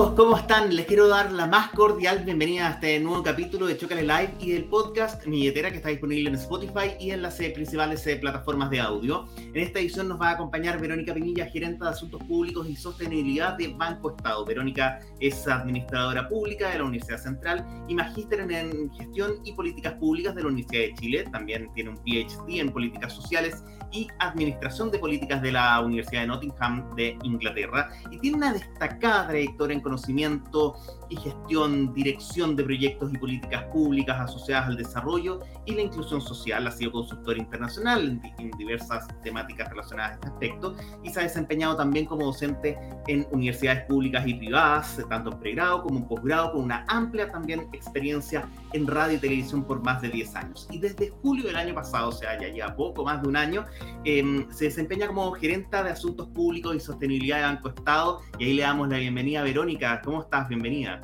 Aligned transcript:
todos, 0.00 0.14
¿cómo 0.14 0.34
están? 0.34 0.74
Les 0.74 0.86
quiero 0.86 1.08
dar 1.08 1.30
la 1.30 1.46
más 1.46 1.72
cordial 1.72 2.24
bienvenida 2.24 2.68
a 2.68 2.70
este 2.70 2.98
nuevo 3.00 3.22
capítulo 3.22 3.66
de 3.66 3.76
Chocale 3.76 4.00
Live 4.00 4.32
y 4.40 4.52
del 4.52 4.64
podcast 4.64 5.26
Milletera 5.26 5.70
que 5.70 5.76
está 5.76 5.90
disponible 5.90 6.30
en 6.30 6.36
Spotify 6.36 6.92
y 6.98 7.10
en 7.10 7.20
las 7.20 7.38
eh, 7.38 7.50
principales 7.50 8.06
eh, 8.06 8.16
plataformas 8.16 8.70
de 8.70 8.80
audio. 8.80 9.28
En 9.36 9.58
esta 9.58 9.78
edición 9.78 10.08
nos 10.08 10.18
va 10.18 10.30
a 10.30 10.32
acompañar 10.32 10.80
Verónica 10.80 11.12
Pinilla, 11.12 11.44
gerente 11.44 11.84
de 11.84 11.90
Asuntos 11.90 12.22
Públicos 12.22 12.66
y 12.66 12.76
Sostenibilidad 12.76 13.58
de 13.58 13.68
Banco 13.68 14.16
Estado. 14.16 14.42
Verónica 14.46 15.00
es 15.20 15.46
administradora 15.46 16.26
pública 16.30 16.70
de 16.70 16.78
la 16.78 16.84
Universidad 16.84 17.18
Central 17.18 17.66
y 17.86 17.94
magíster 17.94 18.40
en 18.40 18.90
Gestión 18.92 19.34
y 19.44 19.52
Políticas 19.52 19.92
Públicas 19.94 20.34
de 20.34 20.40
la 20.40 20.48
Universidad 20.48 20.80
de 20.80 20.94
Chile. 20.94 21.24
También 21.30 21.68
tiene 21.74 21.90
un 21.90 21.96
PhD 21.98 22.58
en 22.58 22.70
Políticas 22.70 23.12
Sociales 23.12 23.62
y 23.92 24.08
Administración 24.18 24.90
de 24.90 24.98
Políticas 24.98 25.42
de 25.42 25.52
la 25.52 25.80
Universidad 25.80 26.22
de 26.22 26.26
Nottingham 26.28 26.94
de 26.94 27.18
Inglaterra 27.22 27.90
y 28.10 28.18
tiene 28.18 28.36
una 28.36 28.52
destacada 28.52 29.28
trayectoria 29.28 29.74
en 29.74 29.80
conocimiento 29.82 30.76
y 31.10 31.16
gestión, 31.16 31.92
dirección 31.92 32.56
de 32.56 32.64
proyectos 32.64 33.12
y 33.12 33.18
políticas 33.18 33.64
públicas 33.64 34.18
asociadas 34.20 34.68
al 34.68 34.76
desarrollo 34.76 35.40
y 35.66 35.74
la 35.74 35.82
inclusión 35.82 36.20
social. 36.20 36.66
Ha 36.66 36.70
sido 36.70 36.92
consultor 36.92 37.36
internacional 37.36 38.20
en, 38.38 38.50
diversas 38.56 39.08
temáticas 39.22 39.68
relacionadas 39.70 40.12
a 40.12 40.14
este 40.14 40.28
aspecto 40.28 40.76
y 41.02 41.10
se 41.10 41.20
ha 41.20 41.22
desempeñado 41.24 41.76
también 41.76 42.06
como 42.06 42.26
docente 42.26 42.78
en 43.08 43.26
universidades 43.32 43.84
públicas 43.86 44.26
y 44.26 44.34
privadas, 44.34 44.98
tanto 45.08 45.32
en 45.32 45.40
pregrado 45.40 45.82
como 45.82 45.98
en 45.98 46.06
posgrado, 46.06 46.52
con 46.52 46.62
una 46.62 46.84
amplia 46.88 47.30
también 47.30 47.68
experiencia 47.72 48.48
en 48.72 48.86
radio 48.86 49.16
y 49.16 49.20
televisión 49.20 49.64
por 49.64 49.82
más 49.82 50.00
de 50.02 50.10
10 50.10 50.36
años. 50.36 50.68
Y 50.70 50.78
desde 50.78 51.10
julio 51.22 51.46
del 51.46 51.56
año 51.56 51.74
pasado, 51.74 52.10
o 52.10 52.12
sea, 52.12 52.38
ya 52.40 52.48
lleva 52.48 52.76
poco 52.76 53.04
más 53.04 53.22
de 53.22 53.28
un 53.28 53.36
año, 53.36 53.64
em, 54.04 54.48
se 54.50 54.66
desempeña 54.66 55.08
como 55.08 55.32
gerenta 55.32 55.82
de 55.82 55.90
asuntos 55.90 56.28
públicos 56.28 56.74
y 56.76 56.80
sostenibilidad 56.80 57.38
de 57.38 57.42
Banco 57.42 57.68
Estado 57.70 58.20
y 58.38 58.44
ahí 58.44 58.54
le 58.54 58.62
damos 58.62 58.88
la 58.88 58.98
bienvenida 58.98 59.40
a 59.40 59.44
Verónica. 59.44 60.00
¿Cómo 60.04 60.22
estás? 60.22 60.48
Bienvenida. 60.48 60.99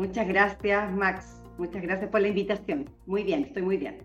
Muchas 0.00 0.26
gracias, 0.26 0.90
Max. 0.94 1.42
Muchas 1.58 1.82
gracias 1.82 2.08
por 2.08 2.22
la 2.22 2.28
invitación. 2.28 2.88
Muy 3.04 3.22
bien, 3.22 3.44
estoy 3.44 3.60
muy 3.60 3.76
bien. 3.76 3.98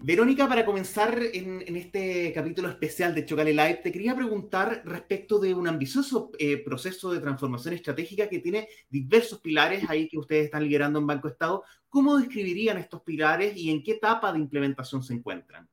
Verónica, 0.00 0.48
para 0.48 0.64
comenzar 0.64 1.14
en, 1.34 1.76
este 1.76 2.32
capítulo 2.32 2.70
especial 2.70 3.14
de 3.14 3.26
Chocale 3.26 3.52
Live, 3.52 3.80
te 3.82 3.92
quería 3.92 4.16
preguntar 4.16 4.80
respecto 4.86 5.38
de 5.38 5.52
un 5.52 5.68
ambicioso 5.68 6.30
eh, 6.38 6.64
proceso 6.64 7.12
de 7.12 7.20
transformación 7.20 7.74
estratégica 7.74 8.30
que 8.30 8.38
tiene 8.38 8.66
diversos 8.88 9.42
pilares 9.42 9.84
ahí 9.90 10.08
que 10.08 10.16
ustedes 10.16 10.46
están 10.46 10.64
liderando 10.64 11.00
en 11.00 11.06
Banco 11.06 11.28
Estado. 11.28 11.64
¿Cómo 11.90 12.16
describirían 12.16 12.78
estos 12.78 13.02
pilares 13.02 13.54
y 13.58 13.70
en 13.70 13.82
qué 13.82 13.92
etapa 13.92 14.32
de 14.32 14.38
implementación 14.38 15.02
se 15.02 15.12
encuentran? 15.12 15.68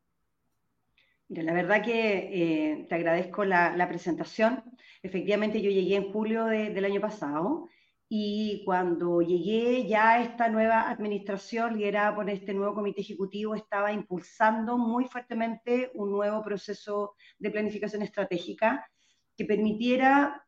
la 1.29 1.53
verdad 1.53 1.81
que 1.81 2.17
eh, 2.33 2.85
te 2.89 2.95
agradezco 2.95 3.45
la, 3.45 3.87
presentación. 3.87 4.61
Efectivamente, 5.01 5.61
yo 5.61 5.71
llegué 5.71 5.95
en 5.95 6.11
julio 6.11 6.45
del 6.45 6.83
año 6.83 6.99
pasado 6.99 7.69
y 8.07 8.63
cuando 8.65 9.21
llegué 9.21 9.87
ya 9.87 10.21
esta 10.21 10.47
nueva 10.47 10.89
administración 10.89 11.77
liderada 11.77 12.15
por 12.15 12.29
este 12.29 12.53
nuevo 12.53 12.75
comité 12.75 13.01
ejecutivo 13.01 13.55
estaba 13.55 13.91
impulsando 13.91 14.77
muy 14.77 15.05
fuertemente 15.05 15.91
un 15.95 16.11
nuevo 16.11 16.43
proceso 16.43 17.15
de 17.39 17.49
planificación 17.49 18.03
estratégica 18.03 18.87
que 19.35 19.45
permitiera, 19.45 20.45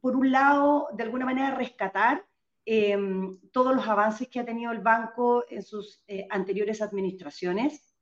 por 0.00 0.16
un 0.16 0.32
lado, 0.32 0.88
de 0.96 1.04
alguna 1.04 1.24
manera 1.24 1.54
rescatar 1.54 2.26
em, 2.64 3.38
todos 3.52 3.74
los 3.74 3.86
avances 3.86 4.28
que 4.28 4.40
ha 4.40 4.44
tenido 4.44 4.72
el 4.72 4.80
banco 4.80 5.44
en 5.48 5.62
sus 5.62 6.02
eh, 6.08 6.26
anteriores 6.30 6.82
administraciones, 6.82 7.96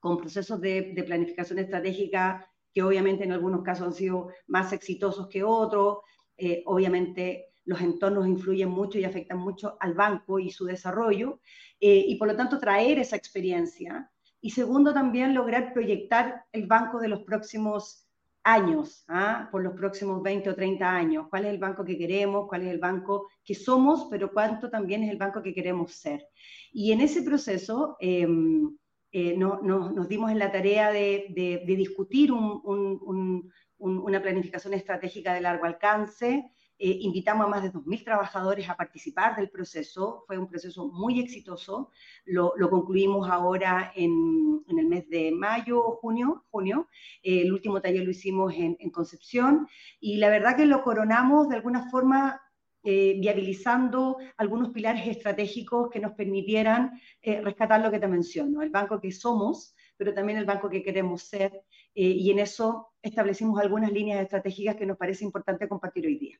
con 0.00 0.18
procesos 0.18 0.60
de, 0.60 0.92
de 0.94 1.02
planificación 1.04 1.58
estratégica 1.60 2.48
que 2.72 2.82
obviamente 2.82 3.24
en 3.24 3.32
algunos 3.32 3.62
casos 3.62 3.86
han 3.86 3.92
sido 3.92 4.28
más 4.46 4.72
exitosos 4.72 5.28
que 5.28 5.42
otros, 5.42 5.98
eh, 6.36 6.62
obviamente 6.66 7.48
los 7.68 7.82
entornos 7.82 8.26
influyen 8.26 8.70
mucho 8.70 8.98
y 8.98 9.04
afectan 9.04 9.38
mucho 9.38 9.76
al 9.78 9.92
banco 9.92 10.38
y 10.38 10.50
su 10.50 10.64
desarrollo, 10.64 11.38
eh, 11.78 12.02
y 12.08 12.16
por 12.16 12.26
lo 12.26 12.34
tanto 12.34 12.58
traer 12.58 12.98
esa 12.98 13.14
experiencia. 13.14 14.10
Y 14.40 14.50
segundo, 14.50 14.94
también 14.94 15.34
lograr 15.34 15.74
proyectar 15.74 16.44
el 16.52 16.66
banco 16.66 16.98
de 16.98 17.08
los 17.08 17.24
próximos 17.24 18.08
años, 18.42 19.04
¿ah? 19.08 19.50
por 19.52 19.62
los 19.62 19.74
próximos 19.74 20.22
20 20.22 20.48
o 20.48 20.54
30 20.54 20.90
años. 20.90 21.26
¿Cuál 21.28 21.44
es 21.44 21.50
el 21.50 21.58
banco 21.58 21.84
que 21.84 21.98
queremos? 21.98 22.48
¿Cuál 22.48 22.62
es 22.62 22.68
el 22.68 22.78
banco 22.78 23.28
que 23.44 23.54
somos? 23.54 24.06
Pero 24.10 24.32
cuánto 24.32 24.70
también 24.70 25.02
es 25.02 25.10
el 25.10 25.18
banco 25.18 25.42
que 25.42 25.52
queremos 25.52 25.92
ser. 25.92 26.26
Y 26.72 26.92
en 26.92 27.02
ese 27.02 27.20
proceso 27.20 27.98
em, 28.00 28.78
eh, 29.12 29.36
no, 29.36 29.60
nos 29.60 30.08
dimos 30.08 30.30
en 30.30 30.38
la 30.38 30.50
tarea 30.50 30.90
de, 30.90 31.64
discutir 31.66 32.32
una 32.32 34.22
planificación 34.22 34.72
estratégica 34.72 35.34
de 35.34 35.42
largo 35.42 35.66
alcance, 35.66 36.50
eh, 36.80 36.98
invitamos 37.00 37.44
a 37.46 37.48
más 37.48 37.62
de 37.62 37.72
2.000 37.72 38.04
trabajadores 38.04 38.68
a 38.68 38.76
participar 38.76 39.34
del 39.34 39.50
proceso. 39.50 40.22
Fue 40.28 40.38
un 40.38 40.46
proceso 40.46 40.86
muy 40.88 41.18
exitoso. 41.18 41.90
Lo, 42.24 42.52
concluimos 42.70 43.28
ahora 43.28 43.92
en, 43.96 44.62
el 44.68 44.86
mes 44.86 45.08
de 45.08 45.32
mayo 45.32 45.84
o 45.84 45.96
junio. 45.96 46.44
junio. 46.50 46.86
Eh, 47.22 47.42
el 47.42 47.52
último 47.52 47.80
taller 47.80 48.04
lo 48.04 48.10
hicimos 48.10 48.54
en, 48.54 48.76
Concepción 48.92 49.68
y 50.00 50.16
la 50.16 50.28
verdad 50.30 50.56
que 50.56 50.66
lo 50.66 50.82
coronamos 50.82 51.48
de 51.48 51.56
alguna 51.56 51.90
forma 51.90 52.40
eh, 52.82 53.16
viabilizando 53.20 54.16
algunos 54.36 54.70
pilares 54.70 55.06
estratégicos 55.06 55.90
que 55.90 56.00
nos 56.00 56.12
permitieran 56.12 56.98
rescatar 57.22 57.80
lo 57.80 57.90
que 57.90 57.98
te 57.98 58.08
menciono, 58.08 58.62
el 58.62 58.70
banco 58.70 59.00
que 59.00 59.12
somos, 59.12 59.74
pero 59.96 60.14
también 60.14 60.38
el 60.38 60.46
banco 60.46 60.70
que 60.70 60.82
queremos 60.82 61.22
ser, 61.22 61.62
y 61.94 62.30
en 62.30 62.38
eso 62.38 62.88
establecimos 63.02 63.60
algunas 63.60 63.92
líneas 63.92 64.22
estratégicas 64.22 64.76
que 64.76 64.86
nos 64.86 64.96
parece 64.96 65.24
importante 65.24 65.68
compartir 65.68 66.06
hoy 66.06 66.18
día. 66.18 66.38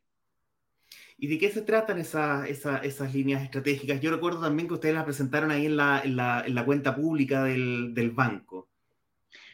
¿Y 1.20 1.26
de 1.26 1.38
qué 1.38 1.50
se 1.50 1.62
tratan 1.62 1.98
esas 1.98 3.12
líneas 3.12 3.42
estratégicas? 3.42 4.00
Yo 4.00 4.12
recuerdo 4.12 4.40
también 4.40 4.68
que 4.68 4.74
ustedes 4.74 4.94
las 4.94 5.04
presentaron 5.04 5.50
ahí 5.50 5.66
en 5.66 5.76
la, 5.76 6.62
cuenta 6.64 6.94
pública 6.94 7.42
del, 7.42 8.12
banco. 8.14 8.68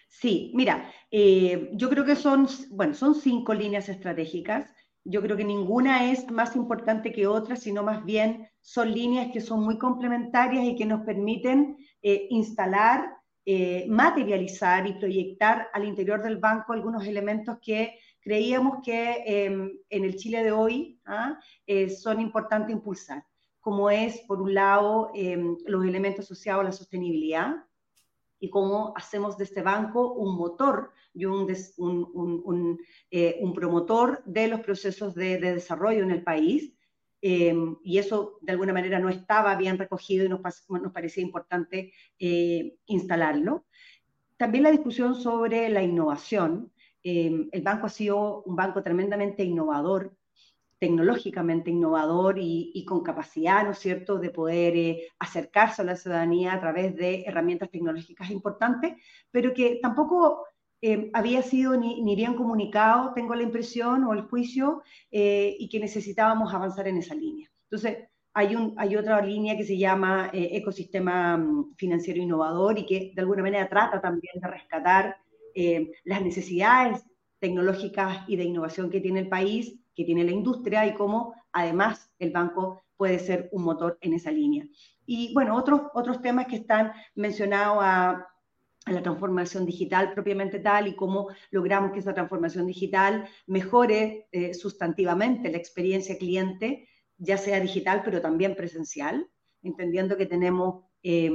Sí, 0.06 0.52
mira, 0.54 0.92
eh, 1.10 1.70
yo 1.72 1.88
creo 1.88 2.04
que 2.04 2.16
son, 2.16 2.46
bueno, 2.70 2.92
son 2.92 3.14
cinco 3.14 3.54
líneas 3.54 3.88
estratégicas. 3.88 4.74
Yo 5.04 5.22
creo 5.22 5.38
que 5.38 5.44
ninguna 5.44 6.10
es 6.10 6.30
más 6.30 6.54
importante 6.54 7.12
que 7.12 7.26
otra, 7.26 7.56
sino 7.56 7.82
más 7.82 8.04
bien 8.04 8.46
son 8.60 8.92
líneas 8.92 9.32
que 9.32 9.40
son 9.40 9.64
muy 9.64 9.78
complementarias 9.78 10.64
y 10.64 10.76
que 10.76 10.84
nos 10.84 11.00
permiten 11.06 11.78
eh, 12.02 12.26
instalar, 12.28 13.08
eh, 13.46 13.86
materializar 13.88 14.86
y 14.86 14.98
proyectar 14.98 15.68
al 15.72 15.84
interior 15.84 16.22
del 16.22 16.36
banco 16.36 16.74
algunos 16.74 17.06
elementos 17.06 17.56
que 17.62 17.98
creíamos 18.24 18.78
que 18.82 19.22
em, 19.26 19.78
en 19.90 20.04
el 20.04 20.16
Chile 20.16 20.42
de 20.42 20.50
hoy 20.50 20.98
¿ah? 21.04 21.38
eh, 21.66 21.90
son 21.90 22.20
importantes 22.20 22.74
impulsar, 22.74 23.24
como 23.60 23.90
es, 23.90 24.20
por 24.22 24.40
un 24.40 24.54
lado, 24.54 25.10
em, 25.14 25.56
los 25.66 25.84
elementos 25.84 26.24
asociados 26.24 26.62
a 26.62 26.64
la 26.64 26.72
sostenibilidad 26.72 27.64
y 28.40 28.48
cómo 28.48 28.94
hacemos 28.96 29.36
de 29.36 29.44
este 29.44 29.62
banco 29.62 30.14
un 30.14 30.36
motor 30.36 30.90
y 31.12 31.26
un, 31.26 31.46
un, 31.76 32.80
eh, 33.10 33.38
un, 33.40 33.54
promotor 33.54 34.22
de 34.24 34.48
los 34.48 34.60
procesos 34.60 35.14
de, 35.14 35.38
desarrollo 35.38 36.02
en 36.02 36.10
el 36.10 36.22
país. 36.22 36.72
Em, 37.20 37.76
y 37.82 37.98
eso 37.98 38.38
de 38.42 38.52
alguna 38.52 38.72
manera 38.72 38.98
no 38.98 39.08
estaba 39.08 39.54
bien 39.56 39.78
recogido 39.78 40.26
y 40.26 40.28
nos, 40.28 40.40
nos 40.68 40.92
parecía 40.92 41.22
importante 41.22 41.92
eh, 42.18 42.76
instalarlo. 42.86 43.64
También 44.36 44.64
la 44.64 44.72
discusión 44.72 45.14
sobre 45.14 45.68
la 45.68 45.82
innovación, 45.82 46.72
Em, 47.04 47.48
el 47.52 47.62
banco 47.62 47.86
ha 47.86 47.90
sido 47.90 48.42
un 48.44 48.56
banco 48.56 48.82
tremendamente 48.82 49.44
innovador, 49.44 50.16
tecnológicamente 50.78 51.70
innovador 51.70 52.36
y, 52.38 52.84
con 52.86 53.02
capacidad, 53.02 53.62
¿no 53.64 53.72
es 53.72 53.78
cierto?, 53.78 54.18
de 54.18 54.30
poder 54.30 54.76
eh, 54.76 55.08
acercarse 55.18 55.82
a 55.82 55.84
la 55.84 55.96
ciudadanía 55.96 56.54
a 56.54 56.60
través 56.60 56.96
de 56.96 57.24
herramientas 57.26 57.70
tecnológicas 57.70 58.30
importantes, 58.30 58.94
pero 59.30 59.52
que 59.54 59.78
tampoco 59.82 60.46
em, 60.80 61.10
había 61.14 61.42
sido 61.42 61.76
ni, 61.76 62.16
bien 62.16 62.34
comunicado, 62.34 63.12
tengo 63.14 63.34
la 63.34 63.42
impresión, 63.42 64.04
o 64.04 64.12
el 64.14 64.22
juicio, 64.22 64.82
eh, 65.10 65.56
y 65.58 65.68
que 65.68 65.80
necesitábamos 65.80 66.52
avanzar 66.54 66.88
en 66.88 66.98
esa 66.98 67.14
línea. 67.14 67.50
Entonces, 67.70 68.08
hay, 68.34 68.56
un, 68.56 68.74
hay 68.78 68.96
otra 68.96 69.20
línea 69.22 69.56
que 69.56 69.64
se 69.64 69.78
llama 69.78 70.30
eh, 70.32 70.50
ecosistema 70.52 71.36
mm, 71.36 71.74
financiero 71.76 72.20
innovador 72.20 72.78
y 72.78 72.86
que 72.86 73.12
de 73.14 73.20
alguna 73.22 73.42
manera 73.42 73.68
trata 73.68 74.00
también 74.00 74.40
de 74.40 74.48
rescatar 74.48 75.16
eh, 75.54 75.92
las 76.04 76.22
necesidades 76.22 77.04
tecnológicas 77.38 78.28
y 78.28 78.36
de 78.36 78.44
innovación 78.44 78.90
que 78.90 79.00
tiene 79.00 79.20
el 79.20 79.28
país, 79.28 79.78
que 79.94 80.04
tiene 80.04 80.24
la 80.24 80.32
industria 80.32 80.86
y 80.86 80.94
cómo 80.94 81.34
además 81.52 82.10
el 82.18 82.30
banco 82.30 82.84
puede 82.96 83.18
ser 83.18 83.48
un 83.52 83.64
motor 83.64 83.98
en 84.00 84.14
esa 84.14 84.30
línea. 84.30 84.66
Y 85.06 85.32
bueno, 85.34 85.56
otros, 85.56 85.82
otros 85.94 86.22
temas 86.22 86.46
que 86.46 86.56
están 86.56 86.92
mencionados 87.14 87.78
a, 87.80 88.28
la 88.86 89.02
transformación 89.02 89.64
digital 89.64 90.12
propiamente 90.12 90.58
tal 90.58 90.88
y 90.88 90.94
cómo 90.94 91.28
logramos 91.50 91.92
que 91.92 92.00
esa 92.00 92.12
transformación 92.12 92.66
digital 92.66 93.26
mejore 93.46 94.28
eh, 94.30 94.52
sustantivamente 94.52 95.50
la 95.50 95.56
experiencia 95.56 96.18
cliente, 96.18 96.86
ya 97.16 97.38
sea 97.38 97.60
digital 97.60 98.02
pero 98.04 98.20
también 98.20 98.54
presencial, 98.54 99.26
entendiendo 99.62 100.18
que 100.18 100.26
tenemos 100.26 100.84
eh, 101.02 101.32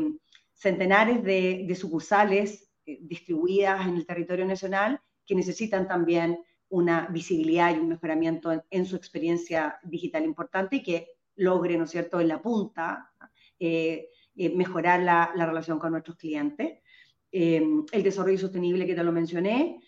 centenares 0.54 1.24
de, 1.24 1.66
de 1.68 1.76
sucursales 1.76 2.69
distribuidas 3.02 3.88
en 3.88 3.96
el 3.96 4.06
territorio 4.06 4.46
nacional 4.46 5.00
que 5.26 5.36
necesitan 5.36 5.88
también 5.88 6.40
una 6.70 7.08
visibilidad 7.08 7.76
y 7.76 7.80
un 7.80 7.90
mejoramiento 7.90 8.64
en, 8.70 8.86
su 8.86 8.96
experiencia 8.96 9.80
digital 9.84 10.24
importante 10.24 10.78
y 10.78 10.84
que 10.84 11.08
logre, 11.36 11.78
¿no 11.78 11.86
es 11.86 11.92
cierto?, 11.92 12.20
en 12.20 12.28
la 12.28 12.42
punta 12.42 13.12
eh, 13.60 14.10
eh, 14.36 14.56
mejorar 14.56 15.02
la, 15.02 15.32
la, 15.36 15.46
relación 15.46 15.80
con 15.80 15.92
nuestros 15.92 16.18
clientes. 16.18 16.80
el 17.32 18.04
desarrollo 18.04 18.38
sostenible 18.38 18.86
que 18.86 18.96
te 18.96 19.04
lo 19.04 19.12
mencioné, 19.12 19.80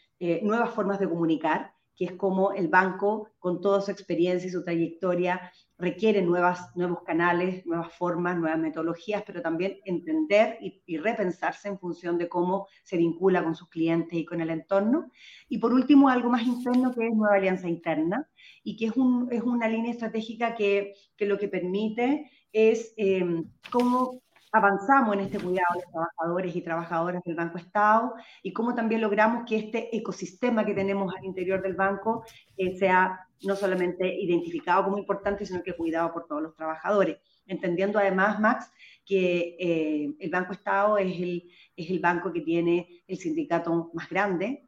nuevas 0.44 0.70
formas 0.72 1.00
de 1.00 1.10
comunicar, 1.10 1.74
que 1.96 2.06
es 2.06 2.14
como 2.14 2.52
el 2.54 2.68
banco, 2.68 3.30
con 3.40 3.62
toda 3.62 3.82
su 3.82 3.92
experiencia 3.92 4.48
y 4.48 4.52
su 4.52 4.64
trayectoria, 4.64 5.52
requiere 5.82 6.22
nuevas, 6.22 6.76
nuevos 6.76 7.02
canales, 7.02 7.66
nuevas 7.66 7.92
formas, 7.94 8.38
nuevas 8.38 8.60
metodologías, 8.60 9.24
pero 9.26 9.42
también 9.42 9.80
entender 9.84 10.58
y, 10.62 10.98
repensarse 10.98 11.68
en 11.68 11.80
función 11.80 12.18
de 12.18 12.30
cómo 12.30 12.68
se 12.84 12.98
vincula 12.98 13.44
con 13.44 13.56
sus 13.56 13.68
clientes 13.70 14.18
y 14.18 14.24
con 14.24 14.40
el 14.42 14.52
entorno. 14.52 15.12
Y 15.50 15.58
por 15.58 15.74
último, 15.74 16.10
algo 16.10 16.30
más 16.30 16.44
interno 16.44 16.94
que 16.94 17.08
es 17.08 17.14
nueva 17.14 17.36
alianza 17.36 17.68
interna 17.68 18.30
y 18.64 18.78
que 18.78 18.86
es, 18.86 18.96
un, 18.96 19.28
es 19.32 19.42
una 19.42 19.68
línea 19.68 19.92
estratégica 19.92 20.56
que, 20.56 20.94
que, 21.18 21.26
lo 21.26 21.40
que 21.40 21.48
permite 21.48 22.30
es 22.54 22.94
eh, 22.98 23.44
cómo 23.72 24.21
avanzamos 24.52 25.14
en 25.16 25.22
este 25.22 25.40
cuidado 25.40 25.74
de 25.74 25.82
los 25.82 25.92
trabajadores 25.92 26.56
y 26.56 26.62
trabajadoras 26.62 27.24
del 27.24 27.36
Banco 27.36 27.58
Estado 27.58 28.14
y 28.44 28.52
cómo 28.52 28.76
también 28.76 29.02
logramos 29.02 29.46
que 29.48 29.58
este 29.58 29.96
ecosistema 29.96 30.66
que 30.66 30.74
tenemos 30.74 31.14
al 31.16 31.24
interior 31.24 31.62
del 31.62 31.76
banco 31.76 32.26
eh, 32.58 32.78
sea 32.78 33.28
no 33.44 33.56
solamente 33.56 34.14
identificado 34.22 34.84
como 34.84 34.98
importante, 34.98 35.46
sino 35.46 35.64
que 35.64 35.76
cuidado 35.76 36.14
por 36.14 36.28
todos 36.28 36.42
los 36.42 36.56
trabajadores. 36.56 37.18
Entendiendo 37.48 37.98
además, 37.98 38.40
Max, 38.40 38.72
que 39.06 39.56
eh, 39.60 40.14
el 40.20 40.30
Banco 40.30 40.54
Estado 40.54 40.98
es 40.98 41.20
el, 41.20 41.50
es 41.76 41.90
el 41.90 42.00
banco 42.00 42.32
que 42.32 42.42
tiene 42.42 43.04
el 43.08 43.18
sindicato 43.18 43.90
más 43.94 44.10
grande, 44.10 44.64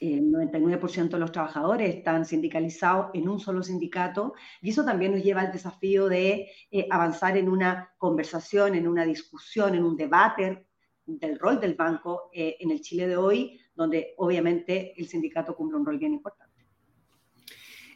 el 0.00 0.30
99% 0.30 1.10
de 1.10 1.18
los 1.18 1.32
trabajadores 1.32 1.94
están 1.94 2.24
sindicalizados 2.24 3.10
en 3.14 3.28
un 3.28 3.40
solo 3.40 3.62
sindicato 3.62 4.34
y 4.62 4.70
eso 4.70 4.84
también 4.84 5.12
nos 5.12 5.22
lleva 5.22 5.42
al 5.42 5.52
desafío 5.52 6.08
de 6.08 6.50
eh, 6.70 6.86
avanzar 6.90 7.36
en 7.36 7.48
una 7.48 7.92
conversación, 7.98 8.74
en 8.74 8.88
una 8.88 9.04
discusión, 9.04 9.74
en 9.74 9.84
un 9.84 9.96
debate 9.96 10.66
del 11.06 11.38
rol 11.38 11.60
del 11.60 11.74
banco 11.74 12.30
eh, 12.32 12.56
en 12.60 12.70
el 12.70 12.80
Chile 12.80 13.08
de 13.08 13.16
hoy, 13.16 13.60
donde 13.74 14.14
obviamente 14.18 14.94
el 14.96 15.08
sindicato 15.08 15.54
cumple 15.54 15.78
un 15.78 15.86
rol 15.86 15.98
bien 15.98 16.14
importante. 16.14 16.50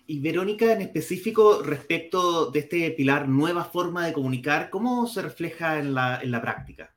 Y 0.07 0.21
Verónica, 0.21 0.73
en 0.73 0.83
específico, 0.83 1.63
respecto 1.63 2.51
de 2.51 2.59
este 2.59 2.91
pilar, 2.91 3.27
nueva 3.27 3.65
forma 3.65 4.05
de 4.05 4.13
comunicar, 4.13 4.69
¿cómo 4.69 5.07
se 5.07 5.23
refleja 5.23 5.79
en 5.79 5.95
la, 5.95 6.21
en 6.23 6.31
la 6.31 6.43
práctica? 6.43 6.95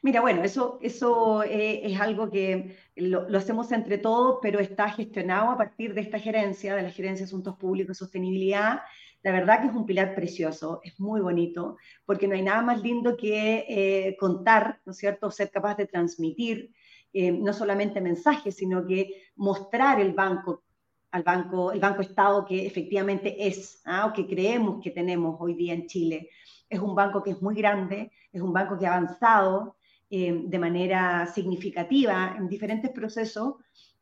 Mira, 0.00 0.20
bueno, 0.20 0.44
eso, 0.44 0.78
eso 0.80 1.42
eh, 1.42 1.80
es 1.84 2.00
algo 2.00 2.30
que 2.30 2.76
lo, 2.96 3.26
hacemos 3.36 3.72
entre 3.72 3.98
todos, 3.98 4.38
pero 4.40 4.60
está 4.60 4.90
gestionado 4.90 5.50
a 5.50 5.56
partir 5.56 5.92
de 5.92 6.02
esta 6.02 6.20
gerencia, 6.20 6.76
de 6.76 6.82
la 6.82 6.90
Gerencia 6.90 7.24
de 7.24 7.28
Asuntos 7.28 7.56
Públicos 7.56 7.96
y 7.96 7.98
Sostenibilidad. 7.98 8.80
La 9.22 9.32
verdad 9.32 9.60
que 9.60 9.66
es 9.66 9.74
un 9.74 9.86
pilar 9.86 10.14
precioso, 10.14 10.80
es 10.84 11.00
muy 11.00 11.20
bonito, 11.20 11.76
porque 12.06 12.28
no 12.28 12.34
hay 12.36 12.42
nada 12.42 12.62
más 12.62 12.80
lindo 12.80 13.16
que 13.16 13.66
eh, 13.68 14.16
contar, 14.20 14.80
¿no 14.84 14.92
es 14.92 14.98
cierto?, 14.98 15.30
ser 15.32 15.50
capaz 15.50 15.76
de 15.76 15.86
transmitir 15.86 16.72
eh, 17.12 17.32
no 17.32 17.52
solamente 17.52 18.00
mensajes, 18.00 18.54
sino 18.54 18.86
que 18.86 19.30
mostrar 19.34 20.00
el 20.00 20.12
banco 20.12 20.62
al 21.10 21.22
banco, 21.22 21.72
el 21.72 21.80
Banco 21.80 22.02
Estado 22.02 22.44
que 22.44 22.66
efectivamente 22.66 23.46
es, 23.46 23.80
¿ah? 23.86 24.06
o 24.06 24.12
que 24.12 24.26
creemos 24.26 24.82
que 24.82 24.90
tenemos 24.90 25.36
hoy 25.40 25.54
día 25.54 25.74
en 25.74 25.86
Chile. 25.86 26.28
Es 26.68 26.80
un 26.80 26.94
banco 26.94 27.22
que 27.22 27.30
es 27.30 27.42
muy 27.42 27.54
grande, 27.54 28.12
es 28.30 28.42
un 28.42 28.52
banco 28.52 28.78
que 28.78 28.86
ha 28.86 28.94
avanzado, 28.94 29.77
eh, 30.10 30.42
de 30.44 30.58
manera 30.58 31.26
significativa 31.26 32.34
en 32.38 32.48
diferentes 32.48 32.90
procesos 32.90 33.56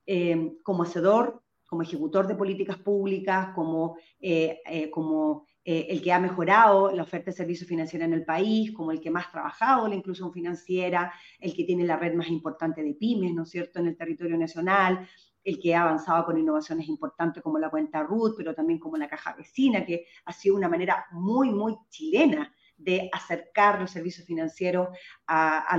eh, 0.07 0.53
como 0.63 0.85
hacedor, 0.85 1.43
como 1.67 1.83
ejecutor 1.83 2.29
de 2.29 2.37
políticas 2.37 2.79
públicas, 2.79 3.49
como, 3.57 3.97
eh, 4.21 4.89
como 4.93 5.47
el 5.65 6.01
que 6.01 6.13
ha 6.13 6.21
mejorado 6.21 6.93
la 6.93 7.03
oferta 7.03 7.33
de 7.33 7.37
servicios 7.37 7.69
financieros 7.69 8.07
en 8.07 8.15
el 8.15 8.25
país, 8.25 8.71
como 8.71 8.93
el 8.93 9.01
que 9.01 9.11
más 9.11 9.27
ha 9.27 9.33
trabajado 9.33 9.89
la 9.89 9.97
inclusión 9.97 10.33
financiera, 10.33 11.13
el 11.41 11.57
que 11.57 11.65
tiene 11.65 11.83
la 11.85 11.97
red 11.97 12.15
más 12.15 12.29
importante 12.29 12.85
de 12.85 12.95
pymes, 12.95 13.35
¿no 13.35 13.43
es 13.43 13.51
cierto?, 13.51 13.81
en 13.81 13.89
el 13.89 13.97
territorio 13.97 14.39
nacional, 14.39 15.09
el 15.43 15.59
que 15.59 15.75
ha 15.75 15.83
avanzado 15.83 16.25
con 16.25 16.39
innovaciones 16.39 16.89
importantes 16.89 17.43
como 17.43 17.59
la 17.59 17.69
cuenta 17.69 18.05
RUT, 18.05 18.37
pero 18.37 18.55
también 18.55 18.79
como 18.79 18.97
la 18.97 19.09
caja 19.09 19.35
vecina, 19.35 19.85
que 19.85 20.07
ha 20.25 20.33
sido 20.33 20.55
una 20.55 20.69
manera 20.69 21.07
muy, 21.11 21.51
muy 21.51 21.77
chilena 21.89 22.53
de 22.77 23.09
acercar 23.13 23.81
los 23.81 23.91
servicios 23.91 24.27
financieros 24.27 24.89
a, 25.27 25.79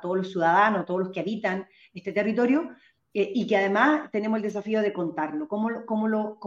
todos 0.00 0.16
los 0.16 0.30
ciudadanos, 0.30 0.82
a 0.82 0.84
todos 0.84 1.00
los 1.00 1.10
que 1.10 1.20
habitan 1.20 1.66
este 1.92 2.12
territorio, 2.12 2.70
eh, 3.14 3.30
y 3.34 3.46
que 3.46 3.56
además 3.56 4.10
tenemos 4.10 4.38
el 4.38 4.42
desafío 4.42 4.80
de 4.80 4.92
contarlo, 4.92 5.46
cómo, 5.46 5.68
lo, 6.08 6.38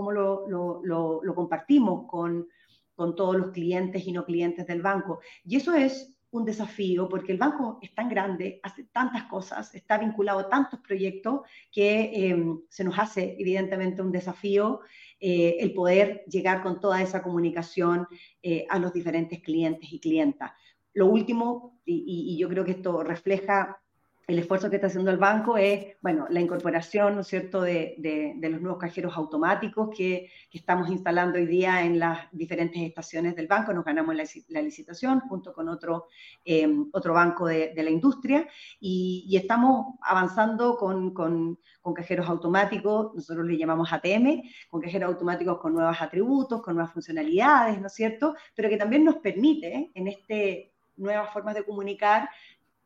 compartimos 1.36 2.08
con, 2.10 2.48
con 2.96 3.16
todos 3.16 3.38
los 3.38 3.52
clientes 3.52 4.06
y 4.08 4.12
no 4.12 4.26
clientes 4.26 4.66
del 4.66 4.82
banco. 4.82 5.20
Y 5.44 5.58
eso 5.58 5.74
es 5.74 6.16
un 6.32 6.46
desafío 6.46 7.08
porque 7.08 7.32
el 7.32 7.38
banco 7.38 7.80
es 7.82 7.94
tan 7.96 8.10
grande, 8.10 8.60
hace 8.64 8.84
tantas 8.86 9.24
cosas, 9.24 9.74
está 9.74 9.98
vinculado 9.98 10.40
a 10.40 10.50
tantos 10.50 10.80
proyectos 10.82 11.42
que 11.72 12.30
em, 12.30 12.62
se 12.70 12.84
nos 12.84 12.98
hace 13.00 13.36
evidentemente 13.40 14.02
un 14.02 14.12
desafío 14.12 14.82
eh, 15.20 15.58
el 15.60 15.74
poder 15.74 16.24
llegar 16.28 16.62
con 16.62 16.80
toda 16.80 17.02
esa 17.02 17.22
comunicación 17.24 18.08
eh, 18.42 18.66
a 18.70 18.80
los 18.80 18.94
diferentes 18.94 19.42
clientes 19.42 19.92
y 19.92 20.00
clientas. 20.00 20.52
Lo 20.94 21.08
último, 21.08 21.80
y, 21.86 22.38
yo 22.38 22.48
creo 22.50 22.64
que 22.66 22.72
esto 22.72 23.04
refleja 23.04 23.82
el 24.28 24.40
esfuerzo 24.40 24.70
que 24.70 24.78
está 24.78 24.88
haciendo 24.88 25.12
el 25.12 25.18
banco 25.18 25.58
es, 25.58 25.98
bueno, 26.02 26.26
la 26.30 26.42
incorporación, 26.42 27.16
¿no 27.16 27.22
es 27.22 27.28
cierto?, 27.28 27.62
de, 27.62 27.96
de, 27.98 28.50
los 28.50 28.60
nuevos 28.60 28.80
cajeros 28.80 29.16
automáticos 29.16 29.90
que, 29.96 30.30
que, 30.50 30.58
estamos 30.58 30.90
instalando 30.90 31.38
hoy 31.38 31.46
día 31.46 31.84
en 31.84 32.00
las 32.00 32.28
diferentes 32.32 32.82
estaciones 32.82 33.36
del 33.36 33.48
banco. 33.48 33.74
Nos 33.74 33.86
ganamos 33.86 34.16
la, 34.16 34.62
licitación 34.62 35.20
junto 35.22 35.54
con 35.54 35.70
otro, 35.70 36.08
em, 36.44 36.90
otro 36.92 37.14
banco 37.14 37.46
de, 37.46 37.74
de, 37.76 37.84
la 37.84 37.92
industria 37.92 38.48
y, 38.80 39.36
estamos 39.36 39.96
avanzando 40.02 40.76
con, 40.78 41.14
con, 41.14 41.60
cajeros 41.94 42.28
automáticos, 42.28 43.14
nosotros 43.14 43.46
le 43.46 43.58
llamamos 43.58 43.94
ATM, 43.94 44.42
con 44.70 44.82
cajeros 44.82 45.10
automáticos 45.10 45.60
con 45.60 45.76
nuevos 45.76 46.02
atributos, 46.02 46.64
con 46.64 46.74
nuevas 46.74 46.92
funcionalidades, 46.92 47.80
¿no 47.80 47.88
es 47.88 47.94
cierto?, 47.94 48.36
pero 48.56 48.70
que 48.70 48.78
también 48.78 49.04
nos 49.04 49.18
permite 49.18 49.92
en 49.94 50.08
este 50.08 50.72
nuevas 50.98 51.32
formas 51.32 51.56
de 51.56 51.64
comunicar, 51.64 52.30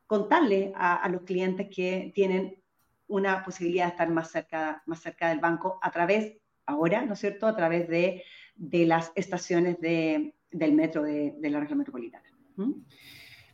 contarle 0.09 0.73
a, 0.75 1.07
los 1.07 1.21
clientes 1.21 1.67
que 1.69 2.11
tienen 2.15 2.63
una 3.05 3.43
posibilidad 3.43 3.85
de 3.85 3.91
estar 3.91 4.09
más 4.09 4.31
cerca, 4.31 4.81
más 4.87 5.01
cerca 5.01 5.29
del 5.29 5.39
banco 5.39 5.77
a 5.83 5.91
través, 5.91 6.35
ahora, 6.65 7.05
¿no 7.05 7.13
es 7.13 7.19
cierto?, 7.19 7.45
a 7.45 7.55
través 7.55 7.87
de, 7.87 8.23
de 8.55 8.87
las 8.87 9.11
estaciones 9.13 9.79
de, 9.79 10.33
del 10.49 10.73
metro 10.73 11.03
de, 11.03 11.35
de, 11.37 11.49
la 11.51 11.59
región 11.59 11.77
metropolitana. 11.77 12.27
¿Mm? 12.55 12.71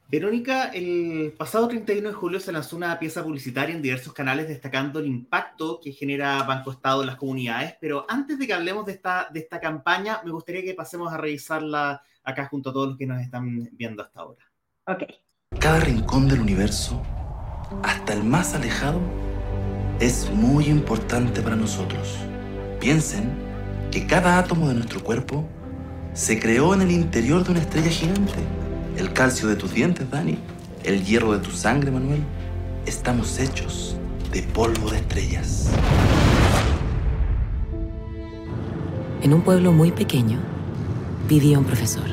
Verónica, 0.08 0.70
el 0.70 1.34
pasado 1.38 1.68
31 1.68 2.08
de 2.08 2.16
julio 2.16 2.40
se 2.40 2.54
lanzó 2.54 2.78
una 2.78 2.98
pieza 3.00 3.22
publicitaria 3.22 3.76
en 3.76 3.82
diversos 3.82 4.14
canales 4.14 4.48
destacando 4.48 5.00
el 5.00 5.08
impacto 5.08 5.82
que 5.84 5.92
genera 5.92 6.42
Banco 6.44 6.72
Estado 6.72 7.02
en 7.02 7.08
las 7.08 7.18
comunidades, 7.18 7.76
pero 7.82 8.06
antes 8.08 8.40
de 8.40 8.48
que 8.48 8.54
hablemos 8.54 8.86
de 8.86 8.94
esta, 8.94 9.28
de 9.30 9.42
esta 9.42 9.60
campaña, 9.60 10.22
me 10.24 10.32
gustaría 10.32 10.64
que 10.64 10.74
pasemos 10.74 11.12
a 11.12 11.18
revisarla 11.18 12.02
acá 12.24 12.46
junto 12.46 12.70
a 12.70 12.74
todos 12.74 12.88
los 12.88 12.98
que 12.98 13.08
nos 13.08 13.22
están 13.22 13.70
viendo 13.74 14.02
hasta 14.04 14.22
ahora. 14.22 14.50
Ok. 14.88 15.25
Cada 15.60 15.80
rincón 15.80 16.28
del 16.28 16.42
universo, 16.42 17.02
hasta 17.84 18.14
el 18.14 18.24
más 18.24 18.54
alejado, 18.54 19.00
es 20.00 20.30
muy 20.32 20.66
importante 20.66 21.42
para 21.42 21.56
nosotros. 21.56 22.18
Piensen 22.80 23.32
que 23.92 24.06
cada 24.06 24.38
átomo 24.38 24.68
de 24.68 24.76
nuestro 24.76 25.04
cuerpo 25.04 25.46
se 26.14 26.40
creó 26.40 26.74
en 26.74 26.82
el 26.82 26.92
interior 26.92 27.44
de 27.44 27.52
una 27.52 27.62
estrella 27.62 27.90
gigante. 27.90 28.34
El 28.98 29.12
calcio 29.14 29.48
de 29.48 29.56
tus 29.56 29.74
dientes, 29.74 30.10
Dani, 30.10 30.38
el 30.84 31.04
hierro 31.04 31.34
de 31.34 31.40
tu 31.40 31.52
sangre, 31.52 31.92
Manuel. 31.92 32.24
Estamos 32.86 33.40
hechos 33.40 33.98
de 34.32 34.44
polvo 34.44 34.92
de 34.92 34.98
estrellas. 34.98 35.70
En 39.22 39.34
un 39.34 39.42
pueblo 39.42 39.72
muy 39.72 39.92
pequeño 39.92 40.40
vivía 41.28 41.58
un 41.58 41.66
profesor. 41.66 42.06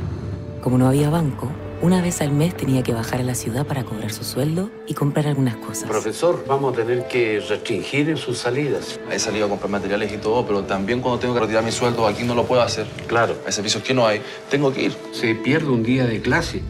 Como 0.62 0.78
no 0.78 0.86
había 0.88 1.10
banco, 1.10 1.50
una 1.82 2.00
vez 2.00 2.20
al 2.20 2.30
mes 2.30 2.56
tenía 2.56 2.84
que 2.84 2.94
bajar 2.94 3.20
a 3.20 3.24
la 3.24 3.34
ciudad 3.34 3.66
para 3.66 3.84
cobrar 3.84 4.12
su 4.12 4.22
sueldo 4.22 4.70
y 4.86 4.94
comprar 4.94 5.26
algunas 5.26 5.56
cosas. 5.56 5.88
Profesor, 5.88 6.44
vamos 6.46 6.72
a 6.72 6.76
tener 6.76 7.08
que 7.08 7.40
restringir 7.40 8.08
en 8.08 8.16
sus 8.16 8.38
salidas. 8.38 9.00
He 9.10 9.18
salido 9.18 9.46
a 9.46 9.48
comprar 9.48 9.68
materiales 9.68 10.12
y 10.12 10.16
todo, 10.16 10.46
pero 10.46 10.62
también 10.62 11.00
cuando 11.00 11.18
tengo 11.18 11.34
que 11.34 11.40
retirar 11.40 11.64
mi 11.64 11.72
sueldo 11.72 12.06
aquí 12.06 12.22
no 12.22 12.36
lo 12.36 12.44
puedo 12.44 12.62
hacer. 12.62 12.86
Claro. 13.08 13.36
Hay 13.44 13.52
servicios 13.52 13.82
que 13.82 13.92
no 13.94 14.06
hay. 14.06 14.22
Tengo 14.48 14.72
que 14.72 14.84
ir. 14.84 14.96
Se 15.12 15.34
pierde 15.34 15.70
un 15.70 15.82
día 15.82 16.06
de 16.06 16.22
clase. 16.22 16.62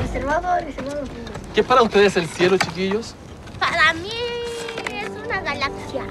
Reservado, 0.00 0.64
reservado. 0.64 1.02
¿Qué 1.54 1.60
es 1.60 1.66
para 1.66 1.82
ustedes 1.82 2.16
el 2.16 2.26
cielo, 2.26 2.56
chiquillos? 2.56 3.14
Para 3.58 3.92
mí 3.92 4.08
es 4.90 5.10
una 5.26 5.42
galaxia. 5.42 6.06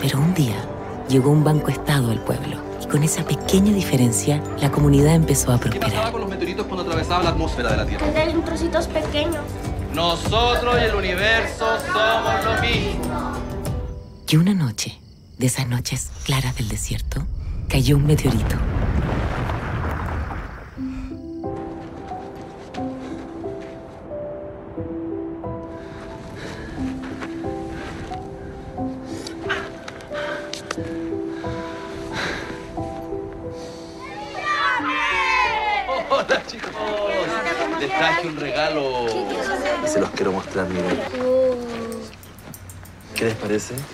Pero 0.00 0.18
un 0.18 0.34
día 0.34 0.64
llegó 1.08 1.30
un 1.30 1.44
banco 1.44 1.70
estado 1.70 2.10
al 2.10 2.20
pueblo 2.24 2.67
con 2.88 3.02
esa 3.02 3.24
pequeña 3.24 3.72
diferencia, 3.72 4.42
la 4.60 4.70
comunidad 4.70 5.14
empezó 5.14 5.52
a 5.52 5.58
prosperar. 5.58 5.90
¿Qué 5.90 5.96
pasaba 5.96 6.12
con 6.12 6.20
los 6.22 6.30
meteoritos 6.30 6.66
cuando 6.66 6.84
atravesaban 6.84 7.24
la 7.24 7.30
atmósfera 7.30 7.70
de 7.70 7.76
la 7.76 7.86
Tierra? 7.86 8.06
Eran 8.08 8.44
trocitos 8.44 8.86
pequeños. 8.88 9.44
Nosotros 9.94 10.76
y 10.80 10.84
el 10.84 10.94
universo 10.94 11.66
somos 11.92 12.44
lo 12.44 12.60
mismo. 12.60 13.32
Y 14.28 14.36
una 14.36 14.54
noche, 14.54 14.98
de 15.38 15.46
esas 15.46 15.68
noches 15.68 16.10
claras 16.24 16.56
del 16.56 16.68
desierto, 16.68 17.26
cayó 17.68 17.96
un 17.96 18.06
meteorito. 18.06 18.56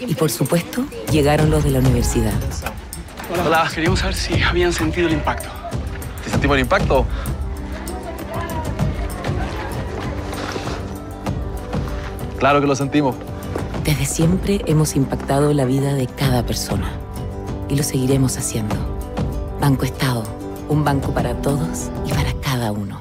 Y 0.01 0.15
por 0.15 0.31
supuesto, 0.31 0.85
llegaron 1.11 1.51
los 1.51 1.65
de 1.65 1.71
la 1.71 1.79
universidad. 1.81 2.35
Hola, 3.45 3.71
queríamos 3.75 4.01
saber 4.01 4.15
si 4.15 4.43
habían 4.43 4.73
sentido 4.73 5.09
el 5.09 5.15
impacto. 5.15 5.49
¿Te 6.25 6.31
sentimos 6.31 6.57
el 6.57 6.63
impacto? 6.63 7.07
Claro 12.39 12.61
que 12.61 12.67
lo 12.67 12.77
sentimos. 12.77 13.17
Desde 13.85 14.05
siempre 14.05 14.61
hemos 14.67 14.97
impactado 14.97 15.53
la 15.53 15.65
vida 15.65 15.95
de 15.95 16.07
cada 16.07 16.45
persona. 16.45 16.93
Y 17.69 17.77
lo 17.77 17.83
seguiremos 17.83 18.37
haciendo. 18.37 18.77
Banco 19.61 19.85
Estado, 19.85 20.25
un 20.69 20.85
banco 20.85 21.15
para 21.15 21.35
todos 21.41 21.91
y 22.07 22.13
para 22.13 22.33
cada 22.41 22.71
uno. 22.73 23.01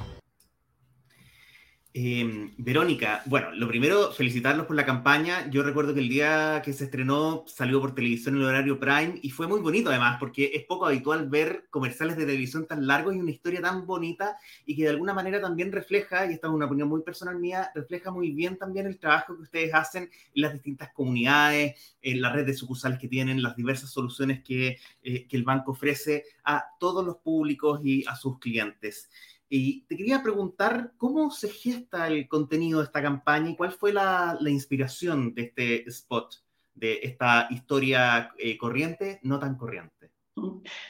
Eh, 1.94 2.52
Verónica, 2.58 3.13
bueno, 3.26 3.52
lo 3.54 3.68
primero, 3.68 4.12
felicitarlos 4.12 4.66
por 4.66 4.76
la 4.76 4.86
campaña. 4.86 5.50
Yo 5.50 5.64
recuerdo 5.64 5.94
que 5.94 6.00
el 6.00 6.10
día 6.10 6.62
que 6.64 6.74
se 6.74 6.86
estrenó 6.86 7.44
salió 7.48 7.80
por 7.80 7.96
televisión 7.96 8.36
en 8.36 8.42
el 8.42 8.48
horario 8.48 8.80
Prime 8.80 9.20
y 9.22 9.30
fue 9.30 9.48
muy 9.48 9.62
bonito 9.62 9.90
además, 9.90 10.18
porque 10.20 10.52
es 10.54 10.64
poco 10.66 10.86
habitual 10.86 11.30
ver 11.30 11.68
comerciales 11.70 12.18
de 12.18 12.26
televisión 12.26 12.66
tan 12.66 12.86
largos 12.86 13.16
y 13.16 13.20
una 13.20 13.32
historia 13.32 13.62
tan 13.62 13.86
bonita 13.86 14.38
y 14.66 14.76
que 14.76 14.84
de 14.84 14.90
alguna 14.90 15.14
manera 15.14 15.40
también 15.40 15.72
refleja, 15.72 16.26
y 16.26 16.34
esta 16.34 16.48
es 16.48 16.54
una 16.54 16.66
opinión 16.66 16.90
muy 16.90 17.02
personal 17.02 17.40
mía, 17.40 17.72
refleja 17.74 18.12
muy 18.12 18.32
bien 18.32 18.58
también 18.58 18.88
el 18.88 18.98
trabajo 18.98 19.36
que 19.36 19.44
ustedes 19.44 19.74
hacen 19.74 20.04
en 20.04 20.42
las 20.42 20.54
distintas 20.54 20.92
comunidades, 20.94 21.96
en 22.02 22.22
la 22.22 22.32
red 22.32 22.46
de 22.46 22.54
sucursales 22.54 23.00
que 23.00 23.08
tienen, 23.08 23.42
las 23.42 23.56
diversas 23.56 23.90
soluciones 23.90 24.44
que, 24.44 24.78
eh, 25.04 25.28
que 25.28 25.38
el 25.38 25.44
banco 25.44 25.72
ofrece 25.72 26.26
a 26.44 26.66
todos 26.80 27.06
los 27.06 27.18
públicos 27.18 27.80
y 27.84 28.06
a 28.06 28.16
sus 28.16 28.40
clientes. 28.40 29.10
Y 29.56 29.86
te 29.86 29.96
quería 29.96 30.24
preguntar 30.24 30.94
cómo 30.98 31.30
se 31.30 31.48
gesta 31.48 32.08
el 32.08 32.28
contenido 32.28 32.80
de 32.80 32.86
esta 32.86 33.04
campaña 33.04 33.52
y 33.52 33.56
cuál 33.56 33.72
fue 33.72 33.94
la, 33.94 34.36
la 34.40 34.50
inspiración 34.50 35.36
de 35.36 35.44
este 35.44 35.88
spot, 35.90 36.34
de 36.74 37.02
esta 37.04 37.46
historia 37.52 38.34
eh, 38.40 38.58
corriente, 38.58 39.20
no 39.22 39.38
tan 39.38 39.56
corriente. 39.56 40.10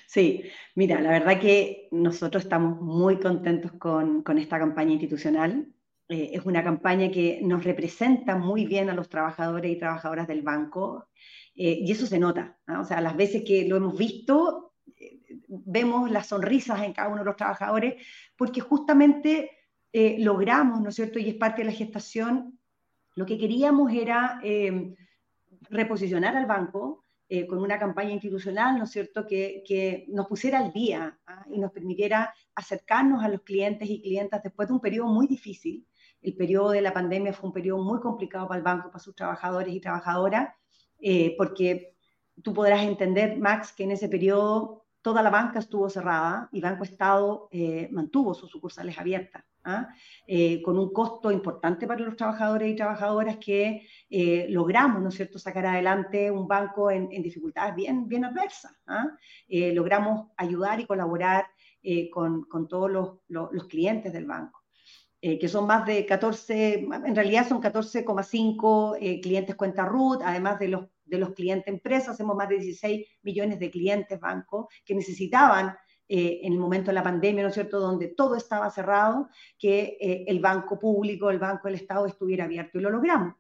Sí, 0.07 0.43
mira, 0.75 1.01
la 1.01 1.09
verdad 1.09 1.41
que 1.41 1.89
nosotros 1.91 2.43
estamos 2.43 2.79
muy 2.79 3.19
contentos 3.19 3.73
con, 3.73 4.23
con 4.23 4.37
esta 4.37 4.57
campaña 4.57 4.93
institucional. 4.93 5.67
Eh, 6.07 6.29
es 6.31 6.45
una 6.45 6.63
campaña 6.63 7.11
que 7.11 7.41
nos 7.43 7.65
representa 7.65 8.37
muy 8.37 8.65
bien 8.65 8.89
a 8.89 8.93
los 8.93 9.09
trabajadores 9.09 9.73
y 9.73 9.77
trabajadoras 9.77 10.25
del 10.29 10.41
banco 10.41 11.09
eh, 11.53 11.79
y 11.81 11.91
eso 11.91 12.05
se 12.05 12.17
nota. 12.17 12.57
¿no? 12.67 12.79
O 12.79 12.85
sea, 12.85 13.01
las 13.01 13.17
veces 13.17 13.43
que 13.45 13.67
lo 13.67 13.75
hemos 13.75 13.97
visto, 13.97 14.62
vemos 15.65 16.09
las 16.09 16.27
sonrisas 16.27 16.81
en 16.81 16.93
cada 16.93 17.09
uno 17.09 17.19
de 17.19 17.25
los 17.25 17.35
trabajadores, 17.35 17.95
porque 18.35 18.61
justamente 18.61 19.51
eh, 19.91 20.17
logramos, 20.19 20.81
¿no 20.81 20.89
es 20.89 20.95
cierto? 20.95 21.19
Y 21.19 21.29
es 21.29 21.35
parte 21.35 21.61
de 21.61 21.69
la 21.69 21.75
gestación, 21.75 22.59
lo 23.15 23.25
que 23.25 23.37
queríamos 23.37 23.93
era 23.93 24.39
eh, 24.43 24.95
reposicionar 25.69 26.35
al 26.35 26.47
banco 26.47 27.05
eh, 27.29 27.45
con 27.45 27.59
una 27.59 27.77
campaña 27.77 28.11
institucional, 28.11 28.77
¿no 28.77 28.85
es 28.85 28.91
cierto?, 28.91 29.27
que, 29.27 29.63
que 29.67 30.05
nos 30.09 30.27
pusiera 30.27 30.59
al 30.59 30.73
día 30.73 31.19
¿ah? 31.27 31.45
y 31.51 31.59
nos 31.59 31.71
permitiera 31.71 32.33
acercarnos 32.55 33.23
a 33.23 33.29
los 33.29 33.41
clientes 33.41 33.87
y 33.87 34.01
clientas 34.01 34.41
después 34.41 34.67
de 34.67 34.73
un 34.73 34.79
periodo 34.79 35.07
muy 35.07 35.27
difícil. 35.27 35.87
El 36.21 36.35
periodo 36.35 36.71
de 36.71 36.81
la 36.81 36.93
pandemia 36.93 37.33
fue 37.33 37.49
un 37.49 37.53
periodo 37.53 37.83
muy 37.83 37.99
complicado 37.99 38.47
para 38.47 38.57
el 38.57 38.63
banco, 38.63 38.89
para 38.89 39.03
sus 39.03 39.15
trabajadores 39.15 39.73
y 39.73 39.79
trabajadoras, 39.79 40.55
porque 41.37 41.97
tú 42.41 42.53
podrás 42.53 42.83
entender, 42.83 43.37
Max, 43.37 43.73
que 43.73 43.83
en 43.83 43.91
ese 43.91 44.07
periodo 44.07 44.82
toda 45.03 45.21
la 45.21 45.29
banca 45.29 45.59
estuvo 45.59 45.89
cerrada 45.89 46.49
y 46.53 46.61
Banco 46.61 46.85
Estado 46.85 47.49
eh, 47.51 47.89
mantuvo 47.91 48.33
sus 48.33 48.49
sucursales 48.49 48.97
abiertas, 48.97 49.43
¿ah? 49.65 49.89
eh, 50.25 50.61
con 50.63 50.79
un 50.79 50.93
costo 50.93 51.29
importante 51.29 51.85
para 51.85 51.99
los 51.99 52.15
trabajadores 52.15 52.71
y 52.71 52.75
trabajadoras 52.75 53.37
que 53.37 53.85
eh, 54.09 54.47
logramos, 54.49 55.01
¿no 55.01 55.09
es 55.09 55.15
cierto?, 55.15 55.37
sacar 55.37 55.65
adelante 55.65 56.31
un 56.31 56.47
banco 56.47 56.89
en, 56.89 57.09
en 57.11 57.21
dificultades 57.21 57.75
bien, 57.75 58.07
bien 58.07 58.23
adversas. 58.23 58.73
¿ah? 58.87 59.09
logramos 59.49 60.29
ayudar 60.37 60.79
y 60.79 60.85
colaborar 60.85 61.45
con, 62.11 62.45
con, 62.45 62.69
todos 62.69 62.89
los, 62.89 63.17
los, 63.27 63.49
los, 63.51 63.65
clientes 63.65 64.13
del 64.13 64.25
banco. 64.25 64.63
que 65.19 65.49
son 65.49 65.67
más 65.67 65.85
de 65.85 66.05
14, 66.05 66.87
en 67.05 67.15
realidad 67.15 67.47
son 67.47 67.61
14,5 67.61 69.21
clientes 69.21 69.55
cuenta 69.55 69.85
RUT, 69.85 70.21
además 70.23 70.59
de 70.59 70.69
los 70.69 70.92
de 71.17 71.25
los 71.25 71.33
clientes 71.33 71.67
empresas, 71.67 72.09
hacemos 72.09 72.35
más 72.35 72.49
de 72.49 72.55
16 72.55 73.07
millones 73.23 73.59
de 73.59 73.71
clientes 73.71 74.19
bancos 74.19 74.67
que 74.85 74.95
necesitaban 74.95 75.75
eh, 76.07 76.41
en 76.43 76.53
el 76.53 76.59
momento 76.59 76.91
de 76.91 76.95
la 76.95 77.03
pandemia, 77.03 77.43
¿no 77.43 77.49
es 77.49 77.53
cierto?, 77.53 77.79
donde 77.79 78.09
todo 78.09 78.35
estaba 78.35 78.69
cerrado, 78.69 79.29
que 79.57 79.97
eh, 79.99 80.25
el 80.27 80.39
banco 80.39 80.77
público, 80.77 81.29
el 81.29 81.39
banco 81.39 81.67
del 81.67 81.75
Estado 81.75 82.05
estuviera 82.05 82.43
abierto 82.43 82.77
y 82.77 82.81
lo 82.81 82.89
logramos. 82.89 83.35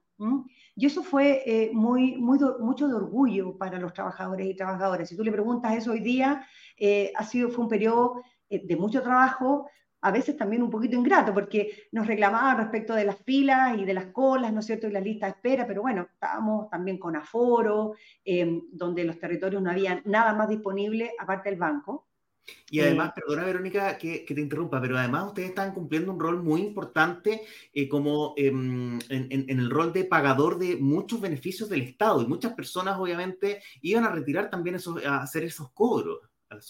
Y 0.75 0.85
eso 0.85 1.03
fue 1.03 1.43
eh, 1.45 1.71
muy, 1.73 2.15
mucho 2.15 2.87
de 2.87 2.93
orgullo 2.93 3.57
para 3.57 3.77
los 3.77 3.91
trabajadores 3.91 4.47
y 4.47 4.55
trabajadoras. 4.55 5.09
Si 5.09 5.17
tú 5.17 5.23
le 5.23 5.33
preguntas 5.33 5.75
eso 5.75 5.91
hoy 5.91 5.99
día, 5.99 6.47
ha 7.15 7.23
sido, 7.25 7.49
fue 7.49 7.65
un 7.65 7.69
periodo 7.69 8.21
de 8.49 8.75
mucho 8.77 9.01
trabajo, 9.01 9.67
a 10.03 10.11
veces 10.11 10.37
también 10.37 10.61
un 10.61 10.69
poquito 10.69 10.97
ingrato, 10.97 11.33
porque 11.33 11.87
nos 11.91 12.05
reclamaban 12.05 12.57
respecto 12.57 12.93
de 12.93 13.05
las 13.05 13.17
filas 13.23 13.77
y 13.77 13.85
de 13.85 13.93
las 13.93 14.07
colas, 14.07 14.51
¿no 14.53 14.59
es 14.59 14.65
cierto?, 14.65 14.87
y 14.87 14.91
las 14.91 15.03
listas 15.03 15.29
de 15.29 15.35
espera, 15.37 15.65
pero 15.65 15.81
bueno, 15.81 16.07
estábamos 16.13 16.69
también 16.69 16.97
con 16.97 17.15
aforo, 17.15 17.93
eh, 18.25 18.61
donde 18.71 19.05
los 19.05 19.17
territorios 19.17 19.61
no 19.61 19.71
había 19.71 20.01
nada 20.05 20.33
más 20.33 20.49
disponible 20.49 21.11
aparte 21.17 21.49
del 21.49 21.59
banco. 21.59 22.07
Y 22.69 22.81
además, 22.81 23.09
eh, 23.11 23.21
perdona 23.21 23.45
Verónica 23.45 23.97
que, 23.97 24.25
que, 24.25 24.35
te 24.35 24.41
interrumpa, 24.41 24.81
pero 24.81 24.97
además 24.97 25.27
ustedes 25.27 25.49
están 25.49 25.73
cumpliendo 25.73 26.11
un 26.11 26.19
rol 26.19 26.43
muy 26.43 26.61
importante 26.61 27.41
eh, 27.73 27.87
como 27.87 28.33
eh, 28.35 28.47
en, 28.47 28.99
en, 29.09 29.49
en, 29.49 29.59
el 29.59 29.69
rol 29.69 29.93
de 29.93 30.03
pagador 30.03 30.57
de 30.57 30.75
muchos 30.75 31.21
beneficios 31.21 31.69
del 31.69 31.83
Estado 31.83 32.21
y 32.21 32.27
muchas 32.27 32.53
personas 32.53 32.99
obviamente 32.99 33.61
iban 33.81 34.03
a 34.03 34.11
retirar 34.11 34.49
también 34.49 34.75
esos, 34.75 35.03
a 35.05 35.21
hacer 35.21 35.43
esos 35.43 35.71
cobros. 35.71 36.19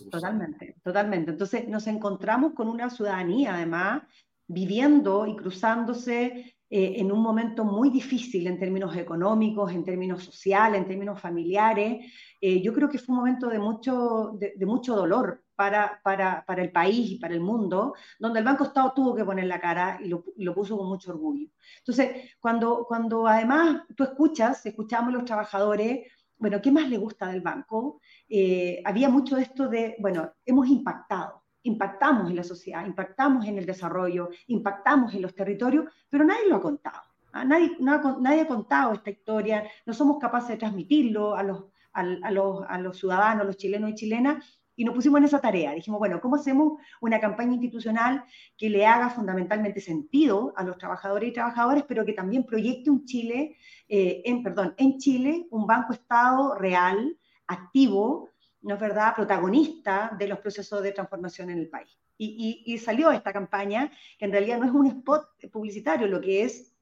Totalmente, 0.10 0.75
totalmente. 0.84 1.32
Entonces 1.32 1.68
nos 1.68 1.88
encontramos 1.88 2.54
con 2.54 2.68
una 2.68 2.90
ciudadanía, 2.90 3.56
además, 3.56 4.04
viviendo 4.48 5.25
y 5.25 5.36
cruzándose 5.36 6.56
eh, 6.70 6.96
en 6.98 7.12
un 7.12 7.22
momento 7.22 7.63
muy 7.63 7.90
difícil 7.90 8.48
en 8.48 8.60
términos 8.60 8.96
económicos, 8.96 9.72
en 9.72 9.84
términos 9.84 10.24
sociales, 10.24 10.82
en 10.82 10.88
términos 10.88 11.22
familiares. 11.22 12.12
Eh, 12.42 12.62
yo 12.62 12.74
creo 12.74 12.90
que 12.90 12.98
fue 12.98 13.13
un 13.13 13.20
momento 13.20 13.48
de 13.48 13.60
mucho, 13.60 14.32
de, 14.40 14.54
de 14.56 14.66
mucho 14.66 14.96
dolor 14.96 15.44
para, 15.56 16.02
para, 16.04 16.44
para, 16.46 16.63
el 16.63 16.72
país 16.72 17.12
y 17.12 17.20
para 17.20 17.36
el 17.36 17.42
mundo, 17.42 17.94
donde 18.18 18.40
el 18.40 18.46
Banco 18.46 18.63
Estado 18.63 18.92
tuvo 18.96 19.16
que 19.16 19.24
poner 19.24 19.46
la 19.46 19.62
cara 19.62 20.00
y 20.04 20.08
lo, 20.08 20.24
lo 20.38 20.54
puso 20.56 20.78
con 20.78 20.88
mucho 20.88 21.12
orgullo. 21.12 21.48
Entonces, 21.78 22.32
cuando, 22.40 22.86
cuando 22.88 23.28
además 23.28 23.84
tú 23.96 24.04
escuchas, 24.04 24.66
escuchamos 24.66 25.13
a 25.13 25.18
los 25.18 25.25
trabajadores, 25.25 26.08
bueno, 26.38 26.62
¿qué 26.62 26.72
más 26.72 26.90
le 26.90 26.98
gusta 26.98 27.28
del 27.28 27.42
banco? 27.42 28.00
Eh, 28.28 28.82
había 28.86 29.10
mucho 29.10 29.38
esto 29.38 29.68
de, 29.68 29.96
bueno, 30.00 30.34
hemos 30.46 30.68
impactado, 30.68 31.44
impactamos 31.63 32.30
en 32.30 32.36
la 32.36 32.44
sociedad, 32.44 32.86
impactamos 32.86 33.46
en 33.46 33.58
el 33.58 33.66
desarrollo, 33.66 34.30
impactamos 34.48 35.13
en 35.13 35.22
los 35.22 35.34
territorios, 35.34 35.86
pero 36.10 36.24
nadie 36.24 36.48
lo 36.48 36.58
ha 36.58 36.62
contado. 36.62 37.02
¿ah? 37.32 37.46
Nadie, 37.46 37.78
no, 37.80 38.20
nadie 38.20 38.42
ha 38.42 38.48
contado 38.48 38.94
esta 38.94 39.10
historia, 39.10 39.63
no 39.86 39.94
somos 39.94 40.20
capaces 40.20 40.50
de 40.50 40.58
transmitirlo 40.58 41.36
a 41.36 41.44
los, 41.44 41.66
a, 41.94 42.32
los, 42.32 42.63
a 42.68 42.78
los 42.80 42.98
ciudadanos, 42.98 43.44
a 43.44 43.46
los 43.46 43.58
chilenos 43.58 43.92
y 43.92 43.96
chilenas, 43.96 44.62
y 44.75 44.86
nos 44.86 44.96
pusimos 44.96 45.20
en 45.20 45.25
esa 45.25 45.39
tarea. 45.39 45.74
Dijimos, 45.74 46.00
bueno, 46.00 46.20
¿cómo 46.22 46.36
hacemos 46.36 46.80
una 47.01 47.20
campaña 47.20 47.53
institucional 47.53 48.24
que 48.58 48.70
le 48.70 48.86
haga 48.86 49.10
fundamentalmente 49.10 49.82
sentido 49.82 50.53
a 50.56 50.63
los 50.63 50.77
trabajadores 50.77 51.30
y 51.30 51.34
trabajadoras, 51.34 51.84
pero 51.88 52.06
que 52.06 52.13
también 52.13 52.46
proyecte 52.46 52.89
un 52.89 53.06
Chile, 53.06 53.58
eh, 53.88 54.22
en, 54.25 54.44
perdón, 54.44 54.74
en 54.77 54.98
Chile, 54.98 55.48
un 55.51 55.68
banco 55.68 55.94
Estado 55.94 56.56
real, 56.56 57.18
activo, 57.48 58.30
¿no 58.62 58.75
es 58.75 58.80
verdad?, 58.80 59.15
protagonista 59.15 60.15
de 60.18 60.27
los 60.27 60.39
procesos 60.39 60.82
de 60.82 60.92
transformación 60.92 61.50
en 61.50 61.60
el 61.60 61.70
país. 61.70 61.98
Y, 62.18 62.63
y, 62.65 62.74
y, 62.74 62.77
salió 62.77 63.12
esta 63.12 63.34
campaña, 63.34 63.92
que 64.18 64.25
en 64.25 64.32
realidad 64.32 64.60
no 64.60 64.65
es 64.65 64.72
un 64.72 64.88
spot 64.88 65.27
publicitario, 65.51 66.08
lo 66.08 66.22
que 66.22 66.44
es 66.44 66.74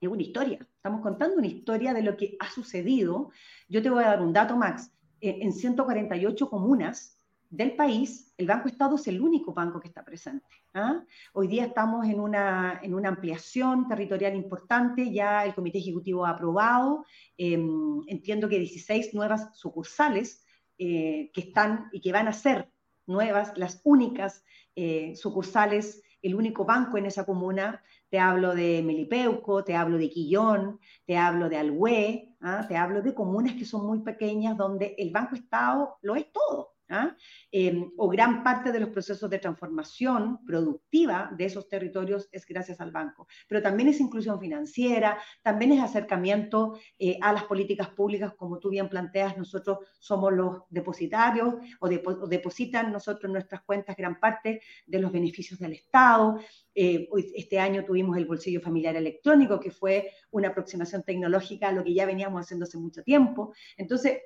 es 0.00 0.08
una 0.08 0.22
historia. 0.22 0.58
Estamos 0.76 1.02
contando 1.02 1.36
una 1.36 1.46
historia 1.46 1.92
de 1.92 2.02
lo 2.02 2.16
que 2.16 2.36
ha 2.40 2.50
sucedido. 2.50 3.30
Yo 3.68 3.82
te 3.82 3.90
voy 3.90 4.02
a 4.02 4.08
dar 4.08 4.22
un 4.22 4.32
dato, 4.32 4.56
Max. 4.56 4.90
En 5.20 5.52
148 5.52 6.48
comunas 6.48 7.19
del 7.50 7.74
país, 7.74 8.32
el 8.38 8.46
Banco 8.46 8.68
Estado 8.68 8.94
es 8.94 9.06
el 9.08 9.20
único 9.20 9.52
banco 9.52 9.80
que 9.80 9.88
está 9.88 10.04
presente. 10.04 10.46
¿ah? 10.72 11.02
Hoy 11.32 11.48
día 11.48 11.64
estamos 11.64 12.06
en 12.06 12.20
una, 12.20 12.78
en 12.80 12.94
una 12.94 13.08
ampliación 13.08 13.88
territorial 13.88 14.36
importante, 14.36 15.12
ya 15.12 15.44
el 15.44 15.54
Comité 15.54 15.78
Ejecutivo 15.78 16.24
ha 16.24 16.30
aprobado, 16.30 17.04
em, 17.36 18.02
entiendo 18.06 18.48
que 18.48 18.58
16 18.60 19.14
nuevas 19.14 19.58
sucursales 19.58 20.44
eh, 20.78 21.30
que 21.34 21.40
están 21.40 21.88
y 21.92 22.00
que 22.00 22.12
van 22.12 22.28
a 22.28 22.32
ser 22.32 22.70
nuevas, 23.06 23.52
las 23.56 23.80
únicas 23.82 24.44
eh, 24.76 25.16
sucursales, 25.16 26.02
el 26.22 26.36
único 26.36 26.64
banco 26.64 26.98
en 26.98 27.06
esa 27.06 27.26
comuna. 27.26 27.82
Te 28.08 28.20
hablo 28.20 28.54
de 28.54 28.82
Melipeuco, 28.82 29.64
te 29.64 29.74
hablo 29.74 29.98
de 29.98 30.08
Quillón, 30.08 30.78
te 31.04 31.16
hablo 31.16 31.48
de 31.48 31.56
Alhué, 31.56 32.36
¿ah? 32.40 32.64
te 32.68 32.76
hablo 32.76 33.02
de 33.02 33.12
comunas 33.12 33.54
que 33.54 33.64
son 33.64 33.86
muy 33.86 34.00
pequeñas 34.00 34.56
donde 34.56 34.94
el 34.98 35.10
Banco 35.10 35.34
Estado 35.34 35.98
lo 36.02 36.14
es 36.14 36.30
todo. 36.32 36.69
¿Ah? 36.90 37.16
Em, 37.50 37.90
o 37.96 38.08
gran 38.08 38.42
parte 38.42 38.72
de 38.72 38.80
los 38.80 38.90
procesos 38.90 39.30
de 39.30 39.38
transformación 39.38 40.44
productiva 40.44 41.30
de 41.36 41.44
esos 41.46 41.68
territorios 41.68 42.28
es 42.32 42.44
gracias 42.46 42.80
al 42.80 42.90
banco. 42.90 43.26
Pero 43.48 43.62
también 43.62 43.88
es 43.88 44.00
inclusión 44.00 44.38
financiera, 44.38 45.18
también 45.42 45.72
es 45.72 45.82
acercamiento 45.82 46.78
eh, 46.98 47.18
a 47.22 47.32
las 47.32 47.44
políticas 47.44 47.88
públicas, 47.88 48.34
como 48.34 48.58
tú 48.58 48.70
bien 48.70 48.88
planteas, 48.88 49.38
nosotros 49.38 49.78
somos 49.98 50.32
los 50.32 50.62
depositarios 50.68 51.54
o, 51.78 51.88
depositan 51.88 52.92
nosotros 52.92 53.24
en 53.24 53.32
nuestras 53.32 53.62
cuentas 53.62 53.96
gran 53.96 54.18
parte 54.18 54.60
de 54.86 54.98
los 54.98 55.12
beneficios 55.12 55.58
del 55.58 55.72
Estado. 55.72 56.38
Eh, 56.74 57.08
este 57.34 57.58
año 57.58 57.84
tuvimos 57.84 58.16
el 58.16 58.26
bolsillo 58.26 58.60
familiar 58.60 58.96
electrónico, 58.96 59.60
que 59.60 59.70
fue 59.70 60.10
una 60.30 60.48
aproximación 60.48 61.02
tecnológica 61.02 61.68
a 61.68 61.72
lo 61.72 61.84
que 61.84 61.94
ya 61.94 62.06
veníamos 62.06 62.42
haciendo 62.42 62.64
hace 62.64 62.78
mucho 62.78 63.02
tiempo. 63.02 63.52
Entonces, 63.76 64.18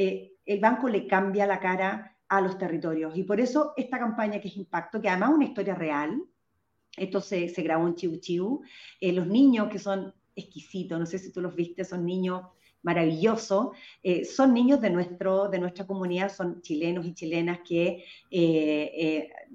eh, 0.00 0.36
el 0.46 0.60
banco 0.60 0.88
le 0.88 1.08
cambia 1.08 1.44
la 1.44 1.58
cara 1.58 2.16
a 2.28 2.40
los 2.40 2.56
territorios. 2.56 3.16
Y 3.16 3.24
por 3.24 3.40
eso 3.40 3.74
esta 3.76 3.98
campaña 3.98 4.40
que 4.40 4.46
es 4.46 4.56
Impacto, 4.56 5.02
que 5.02 5.08
además 5.08 5.30
es 5.30 5.34
una 5.34 5.44
historia 5.46 5.74
real, 5.74 6.22
esto 6.96 7.20
se, 7.20 7.48
grabó 7.48 7.88
en 7.88 7.96
Chiu 7.96 8.20
Chiu, 8.20 8.60
eh, 9.00 9.12
los 9.12 9.26
niños 9.26 9.68
que 9.68 9.80
son 9.80 10.14
exquisitos, 10.36 11.00
no 11.00 11.04
sé 11.04 11.18
si 11.18 11.32
tú 11.32 11.40
los 11.40 11.56
viste, 11.56 11.84
son 11.84 12.06
niños 12.06 12.42
maravillosos, 12.82 13.70
eh, 14.04 14.24
son 14.24 14.54
niños 14.54 14.80
de, 14.80 14.90
nuestro, 14.90 15.48
de 15.48 15.58
nuestra 15.58 15.84
comunidad, 15.84 16.32
son 16.32 16.62
chilenos 16.62 17.04
y 17.04 17.12
chilenas 17.12 17.58
que 17.66 18.04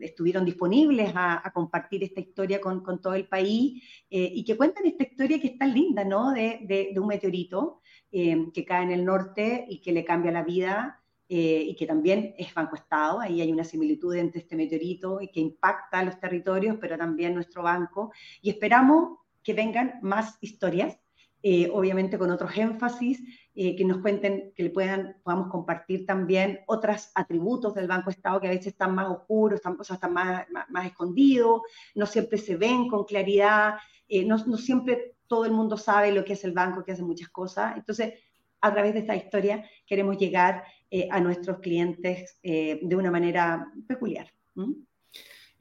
estuvieron 0.02 0.44
disponibles 0.44 1.14
a, 1.16 1.50
compartir 1.54 2.04
esta 2.04 2.20
historia 2.20 2.60
con, 2.60 2.84
todo 3.02 3.14
el 3.14 3.30
país 3.30 3.82
y 4.10 4.44
que 4.44 4.58
cuentan 4.58 4.88
esta 4.88 5.04
historia 5.04 5.40
que 5.40 5.48
es 5.48 5.58
tan 5.58 5.74
linda, 5.74 6.04
¿no? 6.04 6.34
de 6.34 6.94
un 6.98 7.08
meteorito 7.08 7.80
eh, 8.16 8.52
que 8.54 8.64
cae 8.64 8.84
en 8.84 8.92
el 8.92 9.04
norte 9.04 9.66
y 9.68 9.82
que 9.82 9.92
le 9.92 10.06
cambia 10.06 10.32
la 10.32 10.44
vida 10.44 11.02
eh, 11.28 11.64
y 11.68 11.76
que 11.76 11.88
también 11.88 12.36
es 12.38 12.54
Banco 12.54 12.76
Estado. 12.76 13.20
Ahí 13.20 13.42
hay 13.42 13.52
una 13.52 13.64
similitud 13.64 14.14
entre 14.14 14.42
este 14.42 14.56
meteorito 14.56 15.20
y 15.20 15.30
que 15.30 15.40
impacta 15.40 16.04
los 16.04 16.20
territorios, 16.20 16.78
pero 16.80 16.96
también 16.96 17.34
nuestro 17.34 17.64
banco. 17.64 18.12
Y 18.40 18.52
esperamos 18.52 19.18
que 19.42 19.56
vengan 19.56 19.96
más 20.04 20.38
historias, 20.42 21.00
eh, 21.42 21.72
obviamente 21.74 22.20
con 22.20 22.30
otros 22.30 22.56
énfasis, 22.56 23.20
que 23.56 23.86
nos 23.86 23.98
cuenten, 23.98 24.52
que 24.56 24.64
le 24.64 24.70
puedan, 24.70 25.18
podamos 25.24 25.48
compartir 25.50 26.06
también 26.06 26.62
otros 26.68 27.12
atributos 27.16 27.74
del 27.74 27.88
Banco 27.88 28.12
Estado 28.12 28.40
que 28.40 28.48
a 28.48 28.52
veces 28.52 28.68
están 28.68 28.94
más 28.94 29.08
oscuros, 29.10 29.58
están, 29.58 29.76
o 29.78 29.82
están 29.82 30.14
más, 30.14 30.46
más, 30.70 30.86
escondidos, 30.86 31.62
no 31.96 32.06
siempre 32.06 32.38
se 32.38 32.58
ven 32.58 32.88
con 32.88 33.06
claridad, 33.06 33.76
no, 34.10 34.38
no 34.46 34.58
siempre 34.58 35.16
todo 35.28 35.46
el 35.46 35.52
mundo 35.52 35.78
sabe 35.78 36.12
lo 36.12 36.24
que 36.24 36.34
es 36.34 36.44
el 36.44 36.52
banco, 36.52 36.84
que 36.84 36.92
hace 36.92 37.04
muchas 37.04 37.30
cosas. 37.30 37.76
Entonces, 37.76 38.14
a 38.62 38.72
través 38.72 38.94
de 38.94 39.00
esta 39.00 39.16
historia 39.16 39.68
queremos 39.86 40.18
llegar 40.18 40.64
eh, 40.90 41.08
a 41.12 41.20
nuestros 41.20 41.60
clientes 41.60 42.38
eh, 42.44 42.80
de 42.82 42.96
una 42.96 43.12
manera 43.12 43.68
peculiar. 43.88 44.28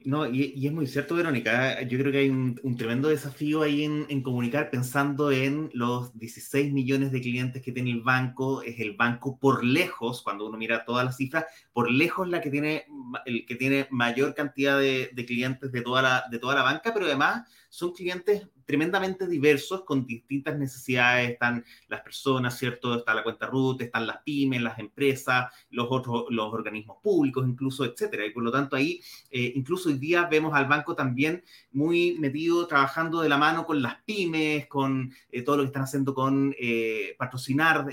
No, 0.05 0.25
y, 0.27 0.65
es 0.65 0.71
muy 0.71 0.85
cierto, 0.85 1.15
Verónica. 1.15 1.81
Yo 1.81 1.97
creo 1.97 2.11
que 2.11 2.19
hay 2.19 2.29
un, 2.29 2.77
tremendo 2.77 3.09
desafío 3.09 3.61
ahí 3.61 3.83
en, 3.83 4.21
comunicar 4.21 4.69
pensando 4.69 5.31
en 5.31 5.69
los 5.73 6.17
16 6.17 6.71
millones 6.71 7.11
de 7.11 7.21
clientes 7.21 7.61
que 7.61 7.71
tiene 7.71 7.91
el 7.91 8.01
banco. 8.01 8.61
Es 8.61 8.79
el 8.79 8.95
banco 8.95 9.37
por 9.39 9.63
lejos, 9.65 10.21
cuando 10.21 10.45
uno 10.47 10.57
mira 10.57 10.85
todas 10.85 11.03
las 11.03 11.17
cifras, 11.17 11.45
por 11.73 11.91
lejos 11.91 12.29
la 12.29 12.41
que 12.41 12.51
tiene, 12.51 12.85
el 13.25 13.45
que 13.45 13.55
tiene 13.55 13.87
mayor 13.89 14.35
cantidad 14.35 14.77
de, 14.77 15.09
de 15.13 15.25
clientes 15.25 15.71
de 15.71 15.81
toda, 15.81 16.01
la, 16.01 16.23
de 16.29 16.39
toda 16.39 16.55
la 16.55 16.63
banca, 16.63 16.93
pero 16.93 17.05
además 17.05 17.47
son 17.73 17.91
clientes 17.91 18.47
tremendamente 18.65 19.27
diversos 19.27 19.83
con 19.83 20.05
distintas 20.05 20.55
necesidades. 20.59 21.31
Están 21.31 21.65
las 21.87 22.01
personas, 22.01 22.55
¿cierto? 22.55 22.93
Está 22.93 23.15
la 23.15 23.23
cuenta 23.23 23.47
RUT, 23.47 23.81
están 23.81 24.05
las 24.05 24.17
pymes, 24.17 24.61
las 24.61 24.77
empresas, 24.77 25.51
los 25.71 25.87
otros, 25.89 26.25
los 26.29 26.53
organismos 26.53 26.97
públicos, 27.01 27.43
incluso, 27.47 27.83
etcétera. 27.83 28.27
Y 28.27 28.29
por 28.29 28.43
lo 28.43 28.51
tanto, 28.51 28.75
ahí, 28.75 29.01
eh, 29.31 29.53
incluso 29.55 29.89
hoy 29.89 29.97
día 29.97 30.27
vemos 30.29 30.53
al 30.53 30.67
banco 30.67 30.93
también 30.93 31.43
muy 31.71 32.15
metido, 32.19 32.67
trabajando 32.67 33.21
de 33.21 33.29
la 33.29 33.39
mano 33.39 33.65
con 33.65 33.81
las 33.81 33.95
pymes, 34.03 34.67
con 34.67 35.11
eh, 35.31 35.41
todo 35.41 35.57
lo 35.57 35.63
que 35.63 35.67
están 35.67 35.83
haciendo 35.83 36.13
con 36.13 36.55
eh, 36.59 37.15
patrocinar 37.17 37.87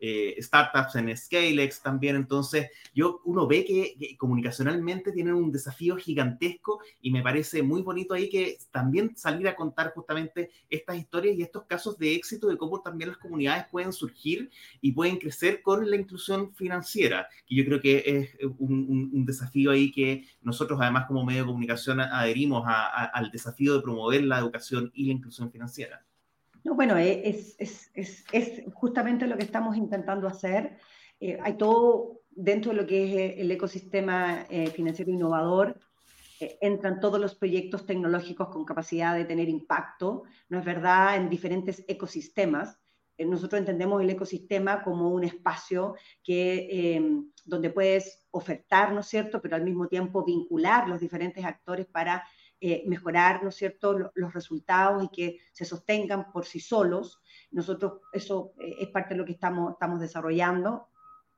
eh, 0.00 0.36
startups 0.38 0.96
en 0.96 1.16
Scalex 1.16 1.82
también. 1.82 2.16
Entonces, 2.16 2.70
yo, 2.94 3.20
uno 3.24 3.46
ve 3.46 3.64
que, 3.64 4.16
comunicacionalmente 4.18 5.12
tienen 5.12 5.34
un 5.34 5.50
desafío 5.50 5.96
gigantesco 5.96 6.80
y 7.00 7.10
me 7.10 7.22
parece 7.22 7.62
muy 7.62 7.82
bonito 7.82 8.14
ahí 8.14 8.28
que 8.28 8.58
también 8.70 9.16
salir 9.16 9.48
a 9.48 9.56
contar 9.56 9.92
justamente 9.94 10.50
estas 10.68 10.96
historias 10.96 11.36
y 11.36 11.42
estos 11.42 11.64
casos 11.64 11.98
de 11.98 12.14
éxito 12.14 12.48
de 12.48 12.56
cómo 12.56 12.80
también 12.80 13.10
las 13.10 13.18
comunidades 13.18 13.66
pueden 13.70 13.92
surgir 13.92 14.50
y 14.80 14.92
pueden 14.92 15.16
crecer 15.18 15.62
con 15.62 15.88
la 15.90 15.96
inclusión 15.96 16.54
financiera, 16.54 17.28
que 17.46 17.54
yo 17.54 17.64
creo 17.64 17.80
que 17.80 18.02
es 18.06 18.46
un, 18.58 19.24
desafío 19.24 19.70
ahí 19.70 19.90
que 19.90 20.24
nosotros 20.42 20.78
además 20.80 21.06
como 21.06 21.24
medio 21.24 21.42
de 21.42 21.46
comunicación 21.46 22.00
adherimos 22.00 22.64
al 22.66 23.30
desafío 23.30 23.74
de 23.74 23.80
promover 23.80 24.22
la 24.24 24.38
educación 24.38 24.90
y 24.94 25.06
la 25.06 25.12
inclusión 25.12 25.50
financiera. 25.50 26.04
No, 26.64 26.74
bueno, 26.74 26.96
eh, 26.96 27.22
es, 27.58 28.62
justamente 28.72 29.26
lo 29.26 29.36
que 29.36 29.44
estamos 29.44 29.76
intentando 29.76 30.26
hacer. 30.26 30.78
Eh, 31.20 31.38
hay 31.42 31.58
todo 31.58 32.22
dentro 32.30 32.72
de 32.72 32.76
lo 32.78 32.86
que 32.86 33.04
es 33.04 33.16
eh, 33.16 33.40
el 33.42 33.50
ecosistema 33.50 34.46
financiero 34.74 35.12
innovador, 35.12 35.78
entran 36.60 37.00
todos 37.00 37.20
los 37.20 37.34
proyectos 37.36 37.86
tecnológicos 37.86 38.48
con 38.48 38.64
capacidad 38.64 39.14
de 39.14 39.24
tener 39.24 39.48
impacto, 39.48 40.24
¿no 40.48 40.58
es 40.58 40.64
verdad?, 40.64 41.16
en 41.16 41.30
diferentes 41.30 41.84
ecosistemas. 41.86 42.76
nosotros 43.18 43.60
entendemos 43.60 44.02
el 44.02 44.10
ecosistema 44.10 44.82
como 44.82 45.10
un 45.10 45.24
espacio 45.24 45.94
que, 46.22 47.00
donde 47.46 47.70
puedes 47.70 48.26
ofertar, 48.30 48.92
¿no 48.92 49.00
es 49.00 49.06
cierto?, 49.06 49.40
pero 49.40 49.56
al 49.56 49.64
mismo 49.64 49.86
tiempo 49.86 50.24
vincular 50.24 50.88
los 50.88 51.00
diferentes 51.00 51.44
actores 51.44 51.86
para 51.86 52.24
eh, 52.66 52.82
mejorar, 52.86 53.42
¿no 53.42 53.50
es 53.50 53.56
cierto?, 53.56 54.10
los 54.14 54.32
resultados 54.32 55.04
y 55.04 55.08
que 55.08 55.38
se 55.52 55.66
sostengan 55.66 56.32
por 56.32 56.46
sí 56.46 56.60
solos. 56.60 57.20
Nosotros, 57.50 58.00
eso 58.10 58.54
eh, 58.58 58.76
es 58.80 58.88
parte 58.88 59.12
de 59.12 59.18
lo 59.18 59.26
que 59.26 59.32
estamos, 59.32 59.72
estamos 59.72 60.00
desarrollando. 60.00 60.88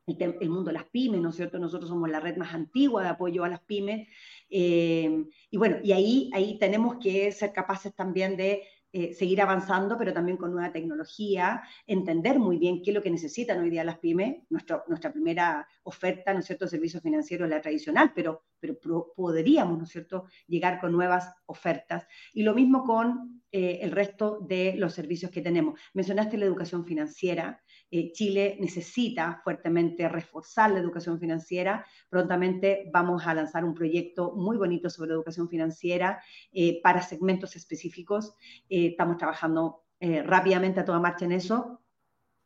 El, 0.06 0.48
mundo 0.50 0.66
de 0.68 0.74
las 0.74 0.84
pymes, 0.84 1.20
¿no 1.20 1.30
es 1.30 1.34
cierto? 1.34 1.58
Nosotros 1.58 1.90
somos 1.90 2.08
la 2.08 2.20
red 2.20 2.36
más 2.36 2.54
antigua 2.54 3.02
de 3.02 3.08
apoyo 3.08 3.42
a 3.42 3.48
las 3.48 3.58
pymes. 3.58 4.06
Eh, 4.48 5.24
y 5.50 5.56
bueno, 5.56 5.78
y 5.82 5.90
ahí, 5.90 6.30
ahí 6.32 6.60
tenemos 6.60 6.98
que 7.02 7.32
ser 7.32 7.52
capaces 7.52 7.92
también 7.92 8.36
de 8.36 8.62
eh, 8.92 9.12
seguir 9.12 9.42
avanzando, 9.42 9.98
pero 9.98 10.12
también 10.12 10.36
con 10.36 10.52
nueva 10.52 10.70
tecnología, 10.70 11.60
entender 11.88 12.38
muy 12.38 12.56
bien 12.56 12.82
qué 12.84 12.92
es 12.92 12.94
lo 12.94 13.02
que 13.02 13.10
necesitan 13.10 13.58
hoy 13.58 13.70
día 13.70 13.82
las 13.82 13.98
pymes. 13.98 14.44
Nuestra, 14.48 14.84
nuestra 14.86 15.12
primera 15.12 15.66
oferta, 15.86 16.32
¿no 16.32 16.40
es 16.40 16.46
cierto?, 16.46 16.66
servicios 16.66 17.02
financieros 17.02 17.48
la 17.48 17.60
tradicional, 17.60 18.12
pero, 18.14 18.44
pero 18.60 19.12
podríamos, 19.14 19.78
¿no 19.78 19.84
es 19.84 19.90
cierto?, 19.90 20.24
llegar 20.46 20.80
con 20.80 20.92
nuevas 20.92 21.32
ofertas. 21.46 22.06
Y 22.34 22.42
lo 22.42 22.54
mismo 22.54 22.84
con 22.84 23.42
eh, 23.52 23.78
el 23.82 23.92
resto 23.92 24.40
de 24.40 24.74
los 24.76 24.92
servicios 24.92 25.30
que 25.30 25.40
tenemos. 25.40 25.78
Mencionaste 25.94 26.36
la 26.36 26.44
educación 26.44 26.84
financiera. 26.84 27.62
Eh, 27.90 28.10
Chile 28.12 28.56
necesita 28.60 29.40
fuertemente 29.44 30.08
reforzar 30.08 30.72
la 30.72 30.80
educación 30.80 31.20
financiera. 31.20 31.86
Prontamente 32.10 32.90
vamos 32.92 33.26
a 33.26 33.34
lanzar 33.34 33.64
un 33.64 33.74
proyecto 33.74 34.32
muy 34.34 34.56
bonito 34.56 34.90
sobre 34.90 35.12
educación 35.12 35.48
financiera 35.48 36.20
eh, 36.52 36.80
para 36.82 37.00
segmentos 37.00 37.54
específicos. 37.54 38.34
Eh, 38.68 38.88
estamos 38.88 39.16
trabajando 39.16 39.82
rápidamente 39.98 40.78
a 40.78 40.84
toda 40.84 41.00
marcha 41.00 41.24
en 41.24 41.32
eso. 41.32 41.85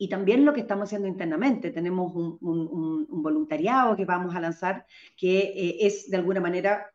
Y 0.01 0.09
también 0.09 0.47
lo 0.47 0.55
que 0.55 0.63
estamos 0.63 0.85
haciendo 0.85 1.07
internamente. 1.07 1.71
Tenemos 1.71 2.15
un, 2.15 2.39
un 2.41 3.23
voluntariado 3.23 3.95
que 3.97 4.07
vamos 4.07 4.35
a 4.35 4.41
lanzar 4.41 4.87
que 5.15 5.77
es 5.81 6.11
de 6.11 6.17
alguna 6.17 6.41
manera 6.41 6.87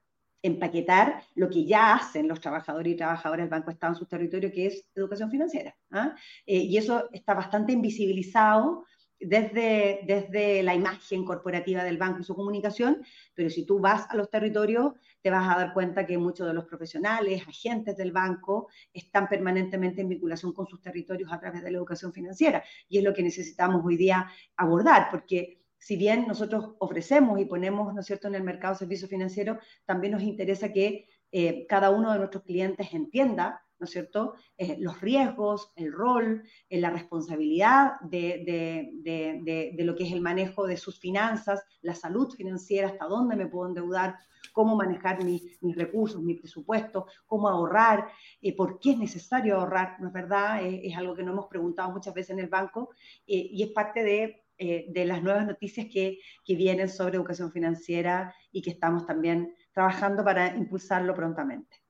empaquetar 0.45 1.23
lo 1.33 1.49
que 1.49 1.65
ya 1.65 1.95
hacen 1.95 2.27
los 2.27 2.39
trabajadores 2.39 2.93
y 2.93 2.95
trabajadoras 2.95 3.45
del 3.45 3.49
Banco 3.49 3.71
Estado 3.71 3.93
en 3.93 3.99
su 3.99 4.05
territorio, 4.05 4.51
que 4.51 4.67
es 4.67 4.87
educación 4.95 5.31
financiera. 5.31 5.75
¿ah? 5.91 6.15
Eh, 6.45 6.57
y 6.57 6.77
eso 6.77 7.09
está 7.11 7.33
bastante 7.33 7.73
invisibilizado 7.73 8.85
desde, 9.19 10.01
desde 10.05 10.63
la 10.63 10.75
imagen 10.75 11.25
corporativa 11.25 11.83
del 11.83 11.97
banco 11.97 12.19
y 12.19 12.23
su 12.23 12.35
comunicación, 12.35 13.03
pero 13.33 13.49
si 13.49 13.65
tú 13.65 13.79
vas 13.79 14.05
a 14.09 14.15
los 14.15 14.29
territorios, 14.29 14.93
te 15.21 15.29
vas 15.29 15.47
a 15.53 15.57
dar 15.57 15.73
cuenta 15.73 16.05
que 16.05 16.17
muchos 16.17 16.47
de 16.47 16.53
los 16.53 16.65
profesionales, 16.65 17.43
agentes 17.47 17.97
del 17.97 18.11
banco, 18.11 18.67
están 18.93 19.27
permanentemente 19.27 20.01
en 20.01 20.09
vinculación 20.09 20.53
con 20.53 20.67
sus 20.67 20.81
territorios 20.81 21.31
a 21.31 21.39
través 21.39 21.63
de 21.63 21.71
la 21.71 21.77
educación 21.77 22.13
financiera. 22.13 22.63
Y 22.87 22.97
es 22.97 23.03
lo 23.03 23.13
que 23.13 23.23
necesitamos 23.23 23.83
hoy 23.85 23.97
día 23.97 24.27
abordar, 24.57 25.07
porque 25.11 25.61
si 25.77 25.97
bien 25.97 26.27
nosotros 26.27 26.75
ofrecemos 26.79 27.39
y 27.39 27.45
ponemos, 27.45 27.93
¿no 27.93 28.01
es 28.01 28.05
cierto?, 28.07 28.27
en 28.27 28.35
el 28.35 28.43
mercado 28.43 28.75
servicios 28.75 29.09
financieros, 29.09 29.57
también 29.85 30.13
nos 30.13 30.23
interesa 30.23 30.73
que 30.73 31.07
eh, 31.31 31.65
cada 31.67 31.89
uno 31.89 32.11
de 32.11 32.19
nuestros 32.19 32.43
clientes 32.43 32.93
entienda 32.93 33.64
¿no 33.85 33.87
es 33.87 33.91
cierto?, 33.91 34.33
eh, 34.57 34.77
los 34.79 34.99
riesgos, 34.99 35.71
el 35.75 35.93
rol, 35.93 36.43
eh, 36.69 36.79
la 36.79 36.89
responsabilidad 36.89 37.99
de, 38.01 39.75
lo 39.77 39.95
que 39.95 40.05
es 40.05 40.11
el 40.11 40.21
manejo 40.21 40.65
de 40.65 40.75
sus 40.75 40.99
finanzas, 40.99 41.63
la 41.83 41.93
salud 41.93 42.33
financiera, 42.33 42.87
hasta 42.87 43.05
dónde 43.05 43.35
me 43.35 43.45
puedo 43.45 43.67
endeudar, 43.67 44.15
cómo 44.53 44.75
manejar 44.75 45.23
mis, 45.23 45.59
recursos, 45.75 46.23
mi 46.23 46.33
presupuesto, 46.33 47.05
cómo 47.27 47.47
ahorrar, 47.47 48.07
eh, 48.41 48.55
por 48.55 48.79
qué 48.79 48.93
es 48.93 48.97
necesario 48.97 49.57
ahorrar, 49.57 49.97
¿no 49.99 50.07
es 50.07 50.13
verdad? 50.13 50.65
es 50.65 50.97
algo 50.97 51.13
que 51.13 51.21
nos 51.21 51.33
hemos 51.33 51.47
preguntado 51.47 51.91
muchas 51.91 52.15
veces 52.15 52.31
en 52.31 52.39
el 52.39 52.47
banco 52.47 52.89
y 53.27 53.61
es 53.61 53.69
parte 53.69 54.03
de 54.03 55.05
las 55.05 55.21
nuevas 55.21 55.45
noticias 55.45 55.85
que, 55.93 56.17
que, 56.43 56.55
vienen 56.55 56.89
sobre 56.89 57.17
educación 57.17 57.51
financiera 57.51 58.33
y 58.51 58.63
que 58.63 58.71
estamos 58.71 59.05
también 59.05 59.53
trabajando 59.73 60.23
para 60.23 60.55
impulsarlo 60.55 61.13
prontamente. 61.13 61.84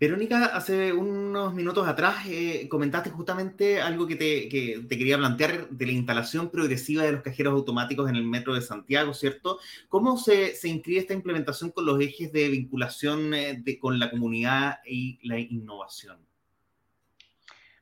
Verónica, 0.00 0.46
hace 0.46 0.92
unos 0.92 1.52
minutos 1.54 1.88
atrás 1.88 2.24
eh, 2.28 2.68
comentaste 2.68 3.10
justamente 3.10 3.80
algo 3.80 4.06
que 4.06 4.14
te, 4.14 4.48
quería 4.48 5.18
plantear 5.18 5.68
de 5.70 5.86
la 5.86 5.92
instalación 5.92 6.50
progresiva 6.50 7.02
de 7.02 7.10
los 7.10 7.22
cajeros 7.22 7.54
automáticos 7.54 8.08
en 8.08 8.14
el 8.14 8.22
metro 8.22 8.54
de 8.54 8.62
Santiago, 8.62 9.12
¿cierto? 9.12 9.58
¿Cómo 9.88 10.16
se, 10.16 10.54
inscribe 10.62 11.00
esta 11.00 11.14
implementación 11.14 11.72
con 11.72 11.84
los 11.84 12.00
ejes 12.00 12.32
de 12.32 12.48
vinculación 12.48 13.34
eh, 13.34 13.60
con 13.80 13.98
la 13.98 14.08
comunidad 14.08 14.78
y 14.86 15.18
la 15.26 15.36
innovación? 15.40 16.18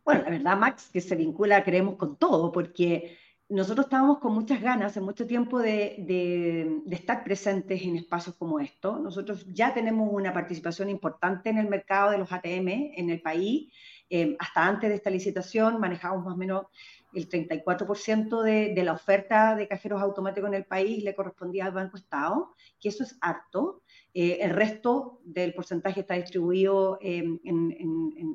Bueno, 0.03 0.23
la 0.23 0.31
verdad, 0.31 0.57
Max, 0.57 0.89
que 0.91 1.03
se 1.03 1.17
vincula, 1.17 1.65
creemos, 1.65 1.97
con 1.97 2.17
todo, 2.17 2.51
porque 2.51 3.19
nosotros 3.49 3.87
estábamos 3.87 4.19
con 4.19 4.35
muchas 4.35 4.61
ganas 4.61 4.91
hace 4.91 5.01
mucho 5.01 5.27
tiempo 5.27 5.61
de, 5.61 6.83
estar 6.91 7.23
presentes 7.23 7.81
en 7.83 7.97
espacios 7.97 8.35
como 8.37 8.59
estos. 8.59 9.01
Nosotros 9.01 9.47
ya 9.53 9.73
tenemos 9.73 10.09
una 10.13 10.33
participación 10.33 10.91
importante 10.91 11.51
en 11.51 11.59
el 11.59 11.69
mercado 11.69 12.11
de 12.11 12.19
los 12.19 12.33
ATM 12.33 12.69
en 12.97 13.11
el 13.11 13.21
país. 13.21 13.73
Eh, 14.11 14.37
hasta 14.39 14.67
antes 14.67 14.91
de 14.91 14.97
esta 14.97 15.11
licitación 15.11 15.81
manejamos 15.81 16.25
más 16.25 16.35
o 16.35 16.37
menos 16.37 16.67
el 17.13 17.29
34% 17.29 18.43
de, 18.43 18.75
de, 18.75 18.85
la 18.85 18.93
oferta 18.93 19.55
de 19.55 19.69
cajeros 19.69 20.03
automáticos 20.03 20.49
en 20.49 20.55
el 20.55 20.65
país 20.65 21.03
le 21.03 21.15
correspondía 21.15 21.65
al 21.65 21.73
Banco 21.73 21.97
Estado, 21.97 22.53
que 22.81 22.89
eso 22.89 23.05
es 23.05 23.17
harto. 23.21 23.83
Eh, 24.13 24.39
el 24.41 24.51
resto 24.51 25.21
del 25.25 25.55
porcentaje 25.55 26.01
está 26.01 26.15
distribuido 26.15 26.99
en, 27.01 27.41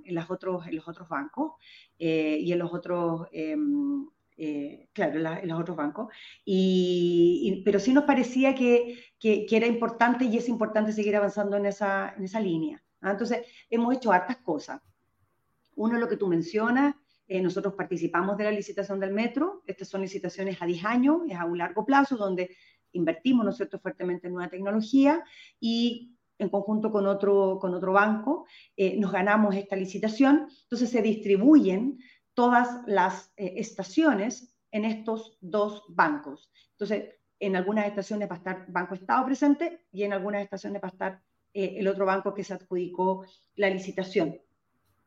los 0.06 0.32
otros, 0.32 0.66
en 0.68 0.76
los 0.78 0.88
otros 0.88 1.10
bancos 1.10 1.54
eh, 2.00 2.38
y 2.40 2.52
en 2.54 2.60
los 2.60 2.74
otros 2.74 3.28
eh, 4.44 4.90
claro, 4.92 5.20
en, 5.20 5.48
los 5.48 5.62
otros 5.62 5.78
bancos, 5.78 6.12
y, 6.44 7.62
pero 7.64 7.80
sí 7.80 7.94
nos 7.94 8.06
parecía 8.06 8.56
que, 8.56 8.98
que, 9.20 9.46
era 9.52 9.68
importante 9.68 10.26
y 10.26 10.36
es 10.36 10.50
importante 10.50 10.92
seguir 10.94 11.16
avanzando 11.16 11.58
en 11.58 11.68
esa, 11.68 12.16
en 12.18 12.24
esa 12.24 12.40
línea. 12.40 12.84
¿ah? 13.02 13.12
Entonces, 13.12 13.46
hemos 13.70 13.96
hecho 13.96 14.12
hartas 14.12 14.38
cosas. 14.38 14.82
Uno, 15.76 16.00
lo 16.00 16.10
que 16.10 16.18
tú 16.18 16.26
mencionas, 16.28 16.96
eh, 17.28 17.40
nosotros 17.40 17.76
participamos 17.76 18.36
de 18.36 18.46
la 18.46 18.52
licitación 18.52 19.00
del 19.00 19.14
metro, 19.14 19.62
estas 19.68 19.90
son 19.90 20.02
licitaciones 20.02 20.60
a 20.60 20.66
10 20.66 20.86
años, 20.86 21.22
es 21.30 21.38
a 21.38 21.46
un 21.46 21.60
largo 21.60 21.86
plazo, 21.86 22.18
donde 22.18 22.50
invertimos, 22.94 23.46
¿no 23.46 23.80
fuertemente 23.80 24.26
en 24.26 24.34
nueva 24.34 24.50
tecnología 24.50 25.24
y 25.60 26.18
en 26.40 26.50
conjunto 26.50 26.92
con 26.92 27.06
otro, 27.06 27.60
con 27.62 27.76
otro 27.76 27.94
banco, 27.94 28.48
eh, 28.76 28.98
nos 28.98 29.12
ganamos 29.12 29.56
esta 29.56 29.76
licitación, 29.76 30.48
entonces 30.64 30.90
se 30.90 31.04
distribuyen 31.04 32.00
todas 32.34 32.88
las 32.88 33.32
eh, 33.38 33.54
estaciones 33.58 34.54
en 34.72 34.86
estos 34.86 35.38
dos 35.42 35.84
bancos. 35.90 36.52
Entonces, 36.72 37.16
en 37.40 37.56
algunas 37.56 37.88
estaciones 37.88 38.30
va 38.30 38.36
a 38.36 38.38
estar 38.38 38.66
Banco 38.68 38.96
Estado 38.96 39.26
presente 39.26 39.86
y 39.92 40.04
en 40.04 40.14
algunas 40.14 40.44
estaciones 40.44 40.82
va 40.82 40.88
a 40.88 40.92
estar 40.92 41.22
eh, 41.54 41.76
el 41.78 41.88
otro 41.88 42.06
banco 42.06 42.34
que 42.34 42.44
se 42.44 42.54
adjudicó 42.54 43.26
la 43.56 43.70
licitación. 43.70 44.40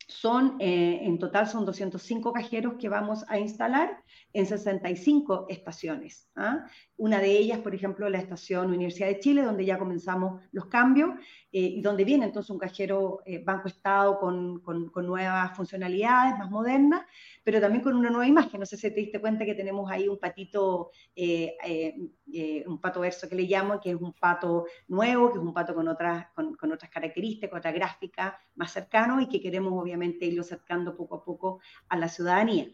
Son, 0.07 0.57
eh, 0.61 1.01
en 1.03 1.19
total 1.19 1.47
son 1.47 1.65
205 1.65 2.33
cajeros 2.33 2.75
que 2.79 2.89
vamos 2.89 3.25
a 3.29 3.39
instalar 3.39 4.03
en 4.33 4.47
65 4.47 5.47
estaciones. 5.49 6.29
¿ah? 6.37 6.67
Una 6.97 7.21
de 7.21 7.31
ellas, 7.31 7.61
por 7.61 7.75
ejemplo, 7.75 8.09
la 8.09 8.19
estación 8.19 8.69
Universidad 8.73 9.09
de 9.09 9.21
Chile, 9.21 9.43
donde 9.43 9.65
ya 9.65 9.79
comenzamos 9.79 10.43
los 10.51 10.67
cambios 10.67 11.11
eh, 11.53 11.61
y 11.61 11.81
donde 11.81 12.05
viene 12.05 12.27
entonces 12.27 12.51
un 12.51 12.59
cajero 12.59 13.21
eh, 13.25 13.43
Banco 13.43 13.69
Estado 13.69 14.19
con, 14.19 14.61
con, 14.61 15.07
nuevas 15.07 15.57
funcionalidades, 15.57 16.39
más 16.39 16.51
modernas, 16.51 17.03
pero 17.45 17.61
también 17.61 17.83
con 17.83 17.95
una 17.95 18.11
nueva 18.11 18.27
imagen. 18.27 18.59
No 18.59 18.67
sé 18.67 18.77
si 18.77 18.91
te 18.91 19.01
diste 19.01 19.21
cuenta 19.21 19.45
que 19.45 19.55
tenemos 19.55 19.91
ahí 19.91 20.09
un 20.09 20.19
patito, 20.19 20.91
un 21.15 22.81
pato 22.81 23.01
verso 23.01 23.29
que 23.29 23.37
le 23.37 23.43
llamo, 23.43 23.79
que 23.81 23.91
es 23.91 23.97
un 23.97 24.15
pato 24.15 24.65
nuevo, 24.89 25.31
que 25.31 25.39
es 25.39 25.45
un 25.45 25.53
pato 25.53 25.75
con 25.75 25.87
otras, 25.87 26.27
con, 26.35 26.55
con 26.57 26.73
otras 26.73 26.91
características, 26.91 27.59
otra 27.59 27.71
gráfica 27.71 28.39
más 28.57 28.73
cercano 28.73 29.21
y 29.21 29.29
que 29.29 29.41
queremos 29.41 29.73
obviamente 29.81 30.27
irlo 30.27 30.41
acercando 30.41 30.97
poco 30.97 31.17
a 31.17 31.25
poco 31.25 31.61
a 31.89 31.97
la 31.97 32.09
ciudadanía. 32.09 32.67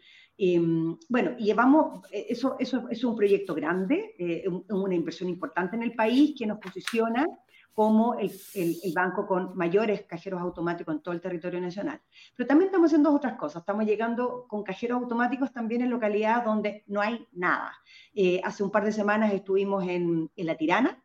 Em, 0.43 0.97
bueno, 1.07 1.37
llevamos, 1.37 2.03
eh, 2.11 2.25
eso, 2.29 2.55
eso, 2.59 2.87
es 2.89 3.03
un 3.03 3.15
proyecto 3.15 3.53
grande, 3.53 4.15
eh, 4.17 4.45
una 4.69 4.95
inversión 4.95 5.29
importante 5.29 5.75
en 5.75 5.83
el 5.83 5.93
país 5.93 6.33
que 6.35 6.47
nos 6.47 6.57
posiciona 6.57 7.27
como 7.73 8.15
el, 8.19 8.31
el, 8.53 8.93
banco 8.93 9.25
con 9.25 9.55
mayores 9.55 10.03
cajeros 10.03 10.41
automáticos 10.41 10.93
en 10.93 11.01
todo 11.01 11.13
el 11.13 11.21
territorio 11.21 11.61
nacional. 11.61 12.01
Pero 12.35 12.47
también 12.47 12.67
estamos 12.67 12.87
haciendo 12.87 13.13
otras 13.13 13.37
cosas. 13.37 13.61
Estamos 13.61 13.85
llegando 13.85 14.45
con 14.47 14.63
cajeros 14.63 15.01
automáticos 15.01 15.51
también 15.51 15.81
en 15.81 15.89
localidades 15.89 16.45
donde 16.45 16.83
no 16.87 17.01
hay 17.01 17.27
nada. 17.31 17.73
Eh, 18.13 18.41
hace 18.43 18.63
un 18.63 18.71
par 18.71 18.83
de 18.83 18.91
semanas 18.91 19.33
estuvimos 19.33 19.87
en, 19.87 20.29
en 20.35 20.45
La 20.45 20.55
Tirana, 20.55 21.01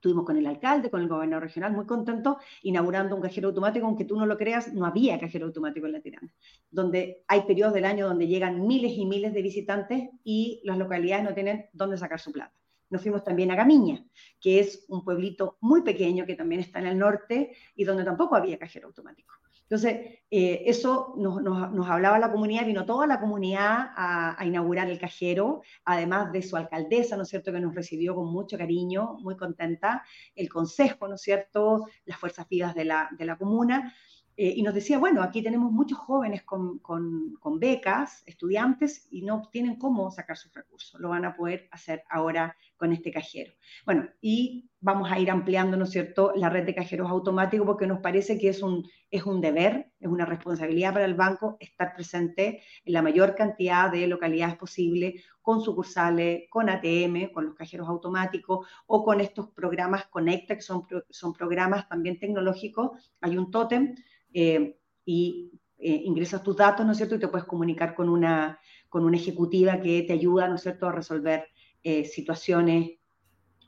Estuvimos 0.00 0.24
con 0.24 0.38
el 0.38 0.46
alcalde, 0.46 0.88
con 0.88 1.02
el 1.02 1.08
gobernador 1.08 1.42
regional, 1.42 1.74
muy 1.74 1.84
contentos, 1.84 2.38
inaugurando 2.62 3.14
un 3.14 3.20
cajero 3.20 3.48
automático, 3.48 3.84
aunque 3.84 4.06
tú 4.06 4.16
no 4.18 4.24
lo 4.24 4.38
creas, 4.38 4.72
no 4.72 4.86
había 4.86 5.20
cajero 5.20 5.44
automático 5.44 5.84
en 5.84 5.92
la 5.92 6.00
Tirana, 6.00 6.32
donde 6.70 7.22
hay 7.28 7.42
periodos 7.42 7.74
del 7.74 7.84
año 7.84 8.08
donde 8.08 8.26
llegan 8.26 8.66
miles 8.66 8.92
y 8.92 9.04
miles 9.04 9.34
de 9.34 9.42
visitantes 9.42 10.08
y 10.24 10.62
las 10.64 10.78
localidades 10.78 11.22
no 11.22 11.34
tienen 11.34 11.66
dónde 11.74 11.98
sacar 11.98 12.18
su 12.18 12.32
plata. 12.32 12.54
Nos 12.90 13.02
fuimos 13.02 13.24
también 13.24 13.50
a 13.50 13.56
Gamiña, 13.56 14.04
que 14.40 14.60
es 14.60 14.84
un 14.88 15.04
pueblito 15.04 15.56
muy 15.60 15.82
pequeño 15.82 16.26
que 16.26 16.34
también 16.34 16.60
está 16.60 16.80
en 16.80 16.86
el 16.86 16.98
norte 16.98 17.56
y 17.74 17.84
donde 17.84 18.04
tampoco 18.04 18.36
había 18.36 18.58
cajero 18.58 18.88
automático. 18.88 19.34
Entonces, 19.70 20.18
eh, 20.32 20.64
eso 20.66 21.14
nos, 21.16 21.88
hablaba 21.88 22.18
la 22.18 22.32
comunidad, 22.32 22.66
vino 22.66 22.84
toda 22.84 23.06
la 23.06 23.20
comunidad 23.20 23.90
a, 23.94 24.44
inaugurar 24.44 24.90
el 24.90 24.98
cajero, 24.98 25.62
además 25.84 26.32
de 26.32 26.42
su 26.42 26.56
alcaldesa, 26.56 27.16
¿no 27.16 27.22
es 27.22 27.28
cierto?, 27.28 27.52
que 27.52 27.60
nos 27.60 27.72
recibió 27.72 28.16
con 28.16 28.32
mucho 28.32 28.58
cariño, 28.58 29.18
muy 29.20 29.36
contenta, 29.36 30.02
el 30.34 30.48
consejo, 30.48 31.06
¿no 31.06 31.14
es 31.14 31.22
cierto?, 31.22 31.86
las 32.04 32.18
fuerzas 32.18 32.48
vivas 32.48 32.74
de 32.74 32.84
la, 32.84 33.08
de 33.16 33.24
la 33.24 33.38
comuna. 33.38 33.94
Eh, 34.36 34.54
y 34.56 34.62
nos 34.62 34.74
decía, 34.74 34.98
bueno, 34.98 35.22
aquí 35.22 35.40
tenemos 35.40 35.70
muchos 35.70 35.98
jóvenes 35.98 36.42
con, 36.42 36.80
con, 36.80 37.60
becas, 37.60 38.24
estudiantes, 38.26 39.06
y 39.10 39.22
no 39.22 39.48
tienen 39.52 39.76
cómo 39.76 40.10
sacar 40.10 40.36
sus 40.36 40.52
recursos. 40.52 40.98
Lo 40.98 41.10
van 41.10 41.26
a 41.26 41.36
poder 41.36 41.68
hacer 41.70 42.02
ahora 42.08 42.56
con 42.80 42.94
este 42.94 43.12
cajero. 43.12 43.52
Bueno, 43.84 44.08
y 44.22 44.70
vamos 44.80 45.12
a 45.12 45.18
ir 45.18 45.30
ampliando, 45.30 45.76
¿no 45.76 45.84
es 45.84 45.90
cierto?, 45.90 46.32
la 46.34 46.48
red 46.48 46.64
de 46.64 46.74
cajeros 46.74 47.10
automáticos 47.10 47.66
porque 47.66 47.86
nos 47.86 48.00
parece 48.00 48.38
que 48.38 48.48
es 48.48 48.62
un, 48.62 48.88
es 49.10 49.24
un 49.24 49.42
deber, 49.42 49.92
es 50.00 50.08
una 50.08 50.24
responsabilidad 50.24 50.94
para 50.94 51.04
el 51.04 51.14
banco 51.14 51.58
estar 51.60 51.94
presente 51.94 52.62
en 52.86 52.92
la 52.94 53.02
mayor 53.02 53.34
cantidad 53.34 53.92
de 53.92 54.06
localidades 54.06 54.56
posible, 54.56 55.22
con 55.42 55.60
sucursales, 55.60 56.44
con 56.48 56.70
ATM, 56.70 57.32
con 57.34 57.44
los 57.44 57.54
cajeros 57.54 57.86
automáticos 57.86 58.66
o 58.86 59.04
con 59.04 59.20
estos 59.20 59.50
programas 59.50 60.06
Conecta, 60.06 60.54
que 60.54 60.62
son, 60.62 60.86
son 61.10 61.34
programas 61.34 61.86
también 61.86 62.18
tecnológicos. 62.18 63.12
Hay 63.20 63.36
un 63.36 63.50
tótem 63.50 63.94
eh, 64.32 64.78
y 65.04 65.52
eh, 65.76 66.00
ingresas 66.04 66.42
tus 66.42 66.56
datos, 66.56 66.86
¿no 66.86 66.92
es 66.92 66.96
cierto? 66.98 67.16
Y 67.16 67.18
te 67.18 67.28
puedes 67.28 67.46
comunicar 67.46 67.94
con 67.94 68.08
una, 68.08 68.58
con 68.88 69.04
una 69.04 69.18
ejecutiva 69.18 69.80
que 69.80 70.02
te 70.02 70.14
ayuda, 70.14 70.48
¿no 70.48 70.54
es 70.54 70.62
cierto?, 70.62 70.88
a 70.88 70.92
resolver 70.92 71.46
eh, 71.82 72.04
situaciones 72.04 72.98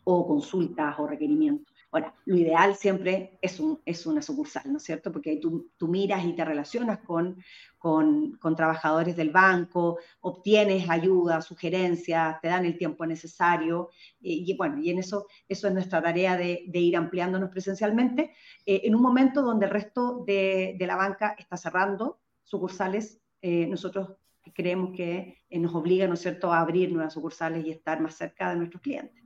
o 0.05 0.27
consultas 0.27 0.97
o 0.99 1.07
requerimientos. 1.07 1.73
Ahora, 1.93 2.15
lo 2.25 2.37
ideal 2.37 2.75
siempre 2.75 3.39
es, 3.43 3.61
un, 3.61 3.79
es 3.85 4.07
una 4.07 4.23
sucursal, 4.23 4.63
¿no 4.73 4.79
es 4.79 4.83
cierto? 4.83 5.13
Porque 5.13 5.37
tú, 5.37 5.71
tú 5.77 5.89
miras 5.89 6.25
y 6.25 6.33
te 6.33 6.43
relacionas 6.43 7.01
con, 7.01 7.37
con, 7.79 8.33
con, 8.39 8.57
trabajadores 8.57 9.15
del 9.15 9.31
banco, 9.31 9.99
obtienes 10.23 10.89
ayuda, 10.89 11.43
sugerencias, 11.43 12.41
te 12.41 12.49
dan 12.49 12.65
el 12.65 12.79
tiempo 12.79 13.05
necesario. 13.05 13.91
y 14.23 14.57
bueno, 14.57 14.79
y 14.79 14.89
en 14.89 15.01
eso, 15.01 15.27
eso 15.47 15.69
es 15.69 15.75
nuestra 15.75 16.03
tarea 16.03 16.39
de, 16.39 16.65
ir 16.73 16.97
ampliándonos 16.97 17.51
presencialmente 17.51 18.33
eh, 18.65 18.81
en 18.85 18.95
un 18.95 19.03
momento 19.03 19.43
donde 19.43 19.67
el 19.67 19.73
resto 19.73 20.25
de, 20.27 20.77
de 20.79 20.87
la 20.87 20.97
banca 20.97 21.37
está 21.39 21.59
cerrando 21.59 22.21
sucursales. 22.43 23.21
Eh, 23.43 23.67
nosotros 23.67 24.13
creemos 24.55 24.97
que 24.97 25.39
eh, 25.49 25.59
nos 25.59 25.75
obliga, 25.75 26.07
¿no 26.07 26.15
es 26.15 26.21
cierto?, 26.21 26.53
a 26.53 26.61
abrir 26.61 26.93
nuevas 26.93 27.15
sucursales 27.15 27.65
y 27.65 27.71
estar 27.71 28.01
más 28.01 28.15
cerca 28.17 28.51
de 28.51 28.57
nuestros 28.57 28.83
clientes. 28.83 29.23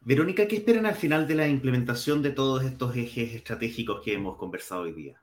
Verónica, 0.00 0.46
¿qué 0.46 0.56
esperan 0.56 0.86
al 0.86 0.94
final 0.94 1.26
de 1.26 1.34
la 1.34 1.48
implementación 1.48 2.22
de 2.22 2.30
todos 2.30 2.64
estos 2.64 2.96
ejes 2.96 3.34
estratégicos 3.34 4.00
que 4.02 4.14
hemos 4.14 4.36
conversado 4.36 4.82
hoy 4.82 4.92
día? 4.92 5.20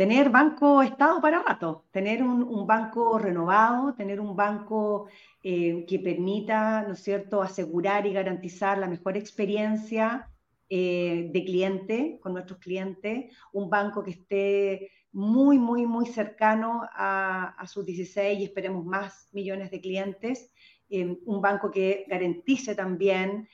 tener 0.00 0.30
banco 0.30 0.80
Estado 0.80 1.20
para 1.20 1.42
rato, 1.42 1.84
tener 1.90 2.22
un, 2.22 2.66
banco 2.66 3.18
renovado, 3.18 3.92
tener 3.92 4.18
un 4.18 4.34
banco 4.34 5.08
eh, 5.42 5.84
que 5.86 5.98
permita, 5.98 6.84
¿no 6.88 6.94
es 6.94 7.02
cierto?, 7.02 7.42
asegurar 7.42 8.06
y 8.06 8.14
garantizar 8.14 8.78
la 8.78 8.88
mejor 8.88 9.18
experiencia 9.18 10.30
eh, 10.70 11.28
de 11.30 11.44
cliente 11.44 12.18
con 12.22 12.32
nuestros 12.32 12.58
clientes, 12.58 13.36
un 13.52 13.68
banco 13.68 14.02
que 14.02 14.12
esté 14.12 14.90
muy, 15.12 15.58
muy, 15.58 15.84
muy 15.86 16.06
cercano 16.06 16.82
a, 16.94 17.62
sus 17.66 17.84
16 17.84 18.40
y 18.40 18.44
esperemos 18.44 18.86
más 18.86 19.28
millones 19.32 19.70
de 19.70 19.80
clientes, 19.82 20.52
eh, 20.88 21.18
un 21.26 21.42
banco 21.42 21.70
que 21.70 22.06
garantice 22.08 22.74
también 22.74 23.48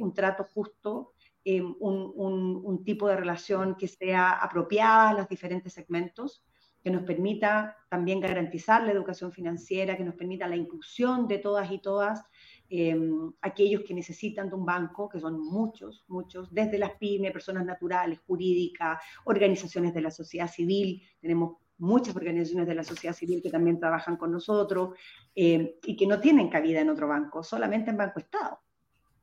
un 0.00 0.14
trato 0.14 0.44
justo 0.44 1.14
eh, 1.50 1.62
un, 1.62 2.84
tipo 2.84 3.08
de 3.08 3.16
relación 3.16 3.74
que 3.76 3.88
sea 3.88 4.32
apropiada 4.32 5.08
a 5.08 5.14
los 5.14 5.28
diferentes 5.30 5.72
segmentos, 5.72 6.44
que 6.82 6.90
nos 6.90 7.04
permita 7.04 7.74
también 7.88 8.20
garantizar 8.20 8.82
la 8.84 8.92
educación 8.92 9.32
financiera, 9.32 9.96
que 9.96 10.04
nos 10.04 10.14
permita 10.14 10.46
la 10.46 10.56
inclusión 10.56 11.26
de 11.26 11.38
todas 11.38 11.70
y 11.72 11.78
todas 11.78 12.22
em, 12.68 13.32
aquellos 13.40 13.82
que 13.82 13.94
necesitan 13.94 14.48
de 14.48 14.54
un 14.54 14.64
banco, 14.64 15.08
que 15.08 15.20
son 15.20 15.40
muchos, 15.40 16.04
muchos, 16.08 16.52
desde 16.52 16.78
las 16.78 16.92
pymes, 16.92 17.32
personas 17.32 17.64
naturales, 17.64 18.20
jurídicas, 18.26 18.98
organizaciones 19.24 19.94
de 19.94 20.00
la 20.02 20.10
sociedad 20.10 20.50
civil, 20.50 21.02
tenemos 21.20 21.56
muchas 21.78 22.16
organizaciones 22.16 22.66
de 22.66 22.74
la 22.74 22.84
sociedad 22.84 23.14
civil 23.14 23.40
que 23.42 23.50
también 23.50 23.78
trabajan 23.78 24.16
con 24.16 24.32
nosotros 24.32 24.98
em, 25.34 25.70
y 25.84 25.96
que 25.96 26.06
no 26.06 26.20
tienen 26.20 26.48
cabida 26.48 26.80
en 26.80 26.90
otro 26.90 27.08
banco, 27.08 27.42
solamente 27.42 27.90
en 27.90 27.96
Banco 27.96 28.18
Estado. 28.18 28.58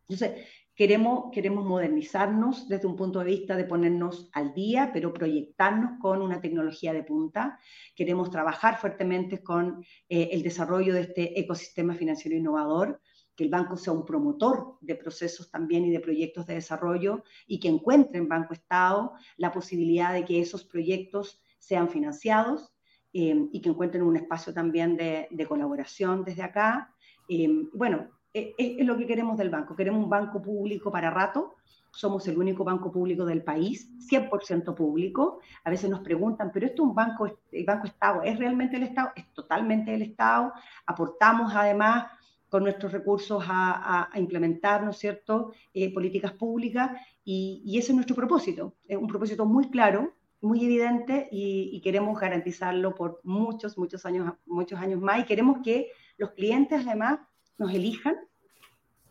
Entonces, 0.08 0.46
Queremos, 0.76 1.32
queremos 1.32 1.64
modernizarnos 1.64 2.68
desde 2.68 2.86
un 2.86 2.98
punto 2.98 3.20
de 3.20 3.26
vista 3.28 3.56
de 3.56 3.64
ponernos 3.64 4.30
al 4.34 4.54
día, 4.54 4.92
pero 4.92 5.14
proyectarnos 5.14 6.02
con 6.02 6.22
una 6.22 6.42
tecnología 6.42 6.92
de 6.92 7.02
punta. 7.02 7.58
Queremos 7.96 8.30
trabajar 8.30 8.78
fuertemente 8.78 9.42
con 9.42 9.86
eh, 10.10 10.30
el 10.34 10.44
desarrollo 10.44 10.94
de 10.94 11.02
este 11.02 11.40
ecosistema 11.40 11.96
financiero 11.96 12.36
innovador, 12.36 13.00
que 13.36 13.44
el 13.44 13.50
banco 13.50 13.78
sea 13.78 13.94
un 13.94 14.06
promotor 14.06 14.78
de 14.82 14.96
procesos 14.96 15.52
también 15.52 15.86
y 15.86 15.92
de 15.92 16.00
proyectos 16.00 16.46
de 16.48 16.56
desarrollo 16.56 17.24
y 17.48 17.60
que 17.60 17.68
encuentre 17.68 18.18
en 18.18 18.30
Banco 18.30 18.54
Estado 18.54 19.14
la 19.38 19.52
posibilidad 19.52 20.14
de 20.14 20.26
que 20.26 20.40
esos 20.40 20.64
proyectos 20.64 21.42
sean 21.60 21.90
financiados 21.90 22.72
eh, 23.14 23.48
y 23.52 23.62
que 23.62 23.70
encuentren 23.70 24.04
un 24.04 24.16
espacio 24.16 24.54
también 24.54 24.98
de, 24.98 25.46
colaboración 25.48 26.24
desde 26.24 26.44
acá. 26.44 26.94
Eh, 27.28 27.48
bueno, 27.74 28.10
eh, 28.34 28.54
es, 28.58 28.86
lo 28.86 28.98
que 28.98 29.08
queremos 29.08 29.38
del 29.38 29.50
banco. 29.50 29.76
Queremos 29.76 30.04
un 30.04 30.10
banco 30.10 30.42
público 30.42 30.92
para 30.92 31.10
rato. 31.10 31.56
Somos 31.92 32.28
el 32.28 32.38
único 32.38 32.66
banco 32.66 32.92
público 32.92 33.26
del 33.26 33.42
país, 33.42 33.90
100% 34.12 34.76
público. 34.76 35.40
A 35.64 35.70
veces 35.70 35.90
nos 35.90 36.02
preguntan, 36.02 36.52
pero 36.54 36.66
esto 36.66 36.84
es 36.84 36.90
un 36.90 36.94
banco, 36.94 37.40
el 37.54 37.66
Banco 37.66 37.88
Estado, 37.88 38.22
¿es 38.22 38.38
realmente 38.38 38.76
el 38.76 38.84
Estado? 38.84 39.12
Es 39.16 39.32
totalmente 39.34 39.94
el 39.94 40.02
Estado. 40.02 40.52
Aportamos 40.86 41.54
además 41.56 42.08
con 42.56 42.64
nuestros 42.64 42.94
recursos 42.94 43.44
a, 43.50 44.10
implementar, 44.16 44.82
¿no 44.82 44.92
es 44.92 44.98
cierto?, 44.98 45.52
eh, 45.74 45.94
políticas 45.94 46.32
públicas 46.32 46.92
y, 47.26 47.78
ese 47.78 47.92
es 47.92 47.96
nuestro 47.96 48.16
propósito. 48.16 48.76
Es 48.88 48.98
un 48.98 49.08
propósito 49.08 49.46
muy 49.46 49.70
claro, 49.70 50.14
muy 50.40 50.64
evidente 50.64 51.28
y, 51.34 51.70
y, 51.74 51.82
queremos 51.82 52.18
garantizarlo 52.18 52.96
por 52.96 53.20
muchos, 53.26 53.78
muchos 53.78 54.06
años, 54.06 54.36
muchos 54.46 54.80
años 54.80 55.02
más 55.02 55.20
y 55.20 55.26
queremos 55.26 55.58
que 55.66 55.90
los 56.18 56.32
clientes 56.32 56.88
además 56.88 57.20
nos 57.58 57.74
elijan 57.74 58.16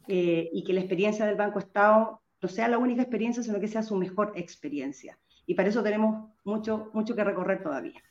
eh, 0.09 0.49
y 0.51 0.65
que 0.65 0.73
la 0.73 0.81
experiencia 0.81 1.27
del 1.27 1.37
Banco 1.37 1.59
Estado 1.59 2.23
no 2.41 2.49
sea 2.49 2.67
la 2.69 2.79
única 2.79 3.03
experiencia, 3.03 3.43
sino 3.43 3.61
que 3.61 3.69
sea 3.69 3.83
su 3.83 3.95
mejor 3.95 4.33
experiencia. 4.37 5.19
Y 5.45 5.53
para 5.53 5.69
eso 5.69 5.83
tenemos 5.83 6.31
mucho, 6.45 6.89
mucho 6.95 7.15
que 7.15 7.23
recorrer 7.23 7.63
todavía. 7.63 8.03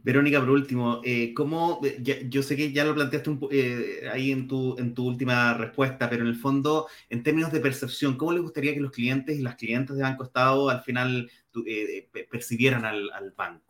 Verónica, 0.00 0.38
por 0.40 0.50
último, 0.50 1.00
eh, 1.04 1.34
¿cómo, 1.34 1.80
yo 2.28 2.42
sé 2.42 2.56
que 2.56 2.72
ya 2.72 2.84
lo 2.84 2.94
planteaste 2.94 3.36
eh, 3.50 4.08
ahí 4.10 4.30
en 4.30 4.46
tu, 4.46 4.78
en 4.78 4.94
tu 4.94 5.06
última 5.06 5.54
respuesta, 5.54 6.08
pero 6.08 6.22
en 6.22 6.28
el 6.28 6.36
fondo, 6.36 6.86
en 7.10 7.22
términos 7.22 7.52
de 7.52 7.60
percepción, 7.60 8.16
¿cómo 8.16 8.32
les 8.32 8.42
gustaría 8.42 8.74
que 8.74 8.80
los 8.80 8.92
clientes 8.92 9.36
y 9.36 9.42
las 9.42 9.56
clientes 9.56 9.96
de 9.96 10.02
Banco 10.02 10.22
Estado 10.24 10.70
al 10.70 10.82
final 10.82 11.28
percibieran 12.30 12.84
al, 12.84 13.10
al 13.10 13.32
banco? 13.32 13.68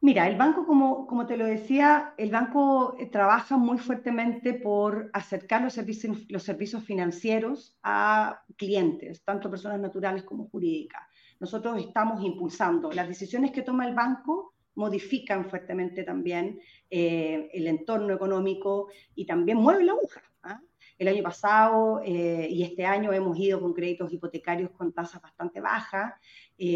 Mira, 0.00 0.28
el 0.28 0.36
banco, 0.36 0.64
como, 0.64 1.08
como 1.08 1.26
te 1.26 1.36
lo 1.36 1.44
decía, 1.44 2.14
el 2.18 2.30
banco 2.30 2.94
eh, 3.00 3.06
trabaja 3.06 3.56
muy 3.56 3.78
fuertemente 3.78 4.54
por 4.54 5.10
acercar 5.12 5.62
los 5.62 5.72
servicios, 5.72 6.18
los 6.28 6.44
servicios 6.44 6.84
financieros 6.84 7.76
a 7.82 8.44
clientes, 8.56 9.24
tanto 9.24 9.50
personas 9.50 9.80
naturales 9.80 10.22
como 10.22 10.48
jurídicas. 10.50 11.02
Nosotros 11.40 11.78
estamos 11.78 12.22
impulsando. 12.22 12.92
Las 12.92 13.08
decisiones 13.08 13.50
que 13.50 13.62
toma 13.62 13.88
el 13.88 13.94
banco 13.94 14.54
modifican 14.78 15.50
fuertemente 15.50 16.04
también 16.04 16.60
eh, 16.88 17.50
el 17.52 17.66
entorno 17.66 18.14
económico 18.14 18.88
y 19.14 19.26
también 19.26 19.58
mueven 19.58 19.86
la 19.86 19.92
aguja. 19.92 20.22
¿ah? 20.42 20.60
El 20.98 21.08
año 21.08 21.22
pasado 21.22 22.00
eh, 22.04 22.48
y 22.50 22.62
este 22.62 22.86
año 22.86 23.12
hemos 23.12 23.38
ido 23.38 23.60
con 23.60 23.74
créditos 23.74 24.12
hipotecarios 24.12 24.70
con 24.70 24.92
tasas 24.92 25.20
bastante 25.20 25.60
bajas, 25.60 26.14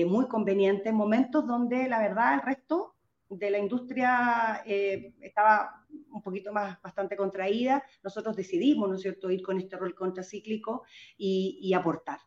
muy 0.06 0.28
convenientes, 0.28 0.86
en 0.86 0.94
momentos 0.94 1.46
donde 1.46 1.88
la 1.88 1.98
verdad 1.98 2.34
el 2.34 2.42
resto 2.42 2.94
de 3.36 3.50
la 3.50 3.58
industria 3.58 4.62
eh, 4.66 5.14
estaba 5.20 5.84
un 6.10 6.22
poquito 6.22 6.52
más, 6.52 6.80
bastante 6.82 7.16
contraída, 7.16 7.82
nosotros 8.02 8.36
decidimos, 8.36 8.88
¿no 8.88 8.96
es 8.96 9.02
cierto?, 9.02 9.30
ir 9.30 9.42
con 9.42 9.58
este 9.58 9.76
rol 9.76 9.94
contracíclico 9.94 10.84
y, 11.16 11.72
aportar. 11.74 12.18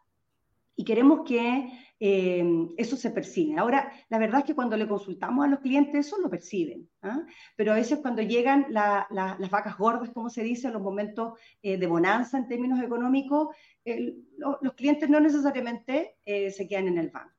Y 0.75 0.83
queremos 0.83 1.21
que 1.25 1.71
eh, 1.99 2.67
eso 2.77 2.97
se 2.97 3.11
percibe. 3.11 3.57
Ahora, 3.57 3.91
la 4.09 4.19
verdad 4.19 4.41
es 4.41 4.45
que 4.45 4.55
cuando 4.55 4.75
le 4.75 4.87
consultamos 4.87 5.45
a 5.45 5.47
los 5.47 5.59
clientes, 5.59 6.07
eso 6.07 6.19
lo 6.19 6.29
perciben. 6.29 6.89
¿ah? 7.01 7.25
Pero 7.55 7.71
a 7.71 7.75
veces 7.75 7.99
cuando 7.99 8.21
llegan 8.21 8.67
las 8.69 9.49
vacas 9.49 9.77
gordas, 9.77 10.09
como 10.11 10.29
se 10.29 10.43
dice, 10.43 10.71
los 10.71 10.81
momentos 10.81 11.39
eh, 11.61 11.77
de 11.77 11.87
bonanza 11.87 12.37
en 12.37 12.47
términos 12.47 12.81
económicos, 12.81 13.55
los 14.37 14.73
clientes 14.73 15.09
no 15.09 15.19
necesariamente 15.19 16.17
se 16.25 16.67
quedan 16.67 16.87
en 16.87 16.97
el 16.97 17.09
banco 17.11 17.35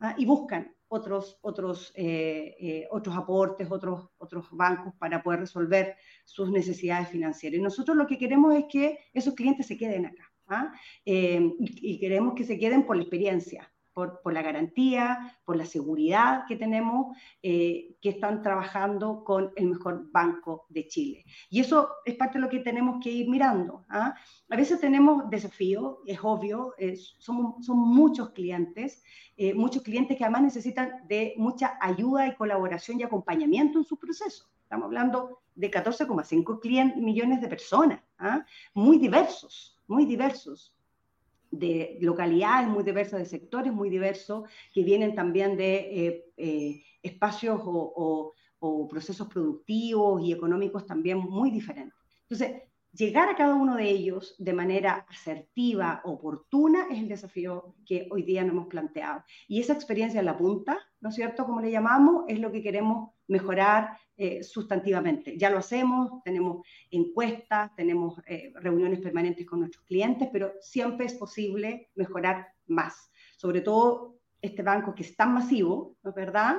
¿ah? 0.00 0.14
y 0.18 0.26
buscan 0.26 0.76
otros, 0.88 1.38
otros, 1.42 1.92
eh, 1.96 2.56
eh, 2.58 2.88
otros 2.90 3.16
aportes, 3.16 3.70
otros, 3.70 4.08
otros 4.18 4.46
bancos 4.50 4.94
para 4.98 5.22
poder 5.22 5.40
resolver 5.40 5.96
sus 6.24 6.50
necesidades 6.50 7.08
financieras. 7.08 7.58
Y 7.58 7.62
nosotros 7.62 7.96
lo 7.96 8.06
que 8.06 8.18
queremos 8.18 8.54
es 8.54 8.64
que 8.70 8.98
esos 9.12 9.34
clientes 9.34 9.66
se 9.66 9.76
queden 9.76 10.06
acá. 10.06 10.32
¿Ah? 10.48 10.72
Eh, 11.04 11.54
y, 11.58 11.98
queremos 11.98 12.34
que 12.34 12.44
se 12.44 12.58
queden 12.58 12.84
por 12.84 12.96
la 12.96 13.02
experiencia, 13.02 13.72
por, 13.92 14.20
la 14.30 14.42
garantía, 14.42 15.38
por 15.44 15.56
la 15.56 15.64
seguridad 15.64 16.44
que 16.46 16.56
tenemos, 16.56 17.16
que 17.40 17.96
están 18.02 18.42
trabajando 18.42 19.24
con 19.24 19.52
el 19.56 19.68
mejor 19.68 20.10
banco 20.12 20.66
de 20.68 20.86
Chile. 20.86 21.24
Y 21.48 21.60
eso 21.60 21.88
es 22.04 22.14
parte 22.14 22.34
de 22.34 22.44
lo 22.44 22.50
que 22.50 22.58
tenemos 22.58 23.02
que 23.02 23.10
ir 23.10 23.30
mirando. 23.30 23.86
¿ah? 23.88 24.14
A 24.50 24.56
veces 24.56 24.80
tenemos 24.80 25.30
desafíos, 25.30 25.96
es 26.06 26.18
obvio, 26.22 26.74
somos, 27.18 27.64
son 27.64 27.78
muchos 27.78 28.32
clientes 28.32 29.02
eh, 29.38 29.52
muchos 29.52 29.82
clientes 29.82 30.16
que 30.16 30.24
además 30.24 30.42
necesitan 30.42 31.06
de 31.06 31.34
mucha 31.36 31.76
ayuda 31.80 32.26
y 32.26 32.34
colaboración 32.36 32.98
y 32.98 33.02
acompañamiento 33.02 33.78
en 33.78 33.84
su 33.84 33.98
proceso. 33.98 34.48
Estamos 34.62 34.86
hablando 34.86 35.42
de 35.54 35.70
14,5 35.70 36.96
millones 36.96 37.42
de 37.42 37.48
personas, 37.48 38.00
¿ah? 38.18 38.44
muy 38.72 38.98
diversos, 38.98 39.75
muy 39.86 40.06
diversos, 40.06 40.74
de 41.50 41.98
localidades 42.00 42.68
muy 42.68 42.82
diversas, 42.82 43.20
de 43.20 43.26
sectores 43.26 43.72
muy 43.72 43.88
diversos, 43.88 44.48
que 44.72 44.82
vienen 44.82 45.14
también 45.14 45.56
de 45.56 45.76
eh, 46.06 46.24
eh, 46.36 46.82
espacios 47.02 47.60
o, 47.64 48.32
o 48.58 48.88
procesos 48.88 49.28
productivos 49.28 50.22
y 50.22 50.32
económicos 50.32 50.86
también 50.86 51.18
muy 51.18 51.50
diferentes. 51.50 51.94
Entonces, 52.28 52.62
llegar 52.96 53.28
a 53.28 53.36
cada 53.36 53.54
uno 53.54 53.76
de 53.76 53.90
ellos 53.90 54.34
de 54.38 54.52
manera 54.52 55.06
asertiva, 55.08 56.00
oportuna, 56.04 56.86
es 56.90 56.98
el 56.98 57.08
desafío 57.08 57.74
que 57.84 58.08
hoy 58.10 58.22
día 58.22 58.42
nos 58.42 58.52
hemos 58.52 58.68
planteado. 58.68 59.22
Y 59.48 59.60
esa 59.60 59.74
experiencia 59.74 60.20
en 60.20 60.26
la 60.26 60.38
punta, 60.38 60.78
¿no 61.00 61.10
es 61.10 61.14
cierto? 61.14 61.44
Como 61.44 61.60
le 61.60 61.70
llamamos, 61.70 62.24
es 62.28 62.38
lo 62.38 62.50
que 62.50 62.62
queremos 62.62 63.10
mejorar 63.28 63.98
eh, 64.16 64.42
sustantivamente. 64.42 65.36
Ya 65.36 65.50
lo 65.50 65.58
hacemos, 65.58 66.22
tenemos 66.24 66.66
encuestas, 66.90 67.74
tenemos 67.74 68.18
eh, 68.26 68.52
reuniones 68.54 69.00
permanentes 69.00 69.46
con 69.46 69.60
nuestros 69.60 69.84
clientes, 69.84 70.28
pero 70.32 70.52
siempre 70.60 71.06
es 71.06 71.14
posible 71.14 71.90
mejorar 71.94 72.48
más. 72.66 73.10
Sobre 73.36 73.60
todo 73.60 74.18
este 74.40 74.62
banco 74.62 74.94
que 74.94 75.02
es 75.02 75.14
tan 75.16 75.34
masivo, 75.34 75.96
¿no 76.02 76.10
es 76.10 76.16
verdad? 76.16 76.56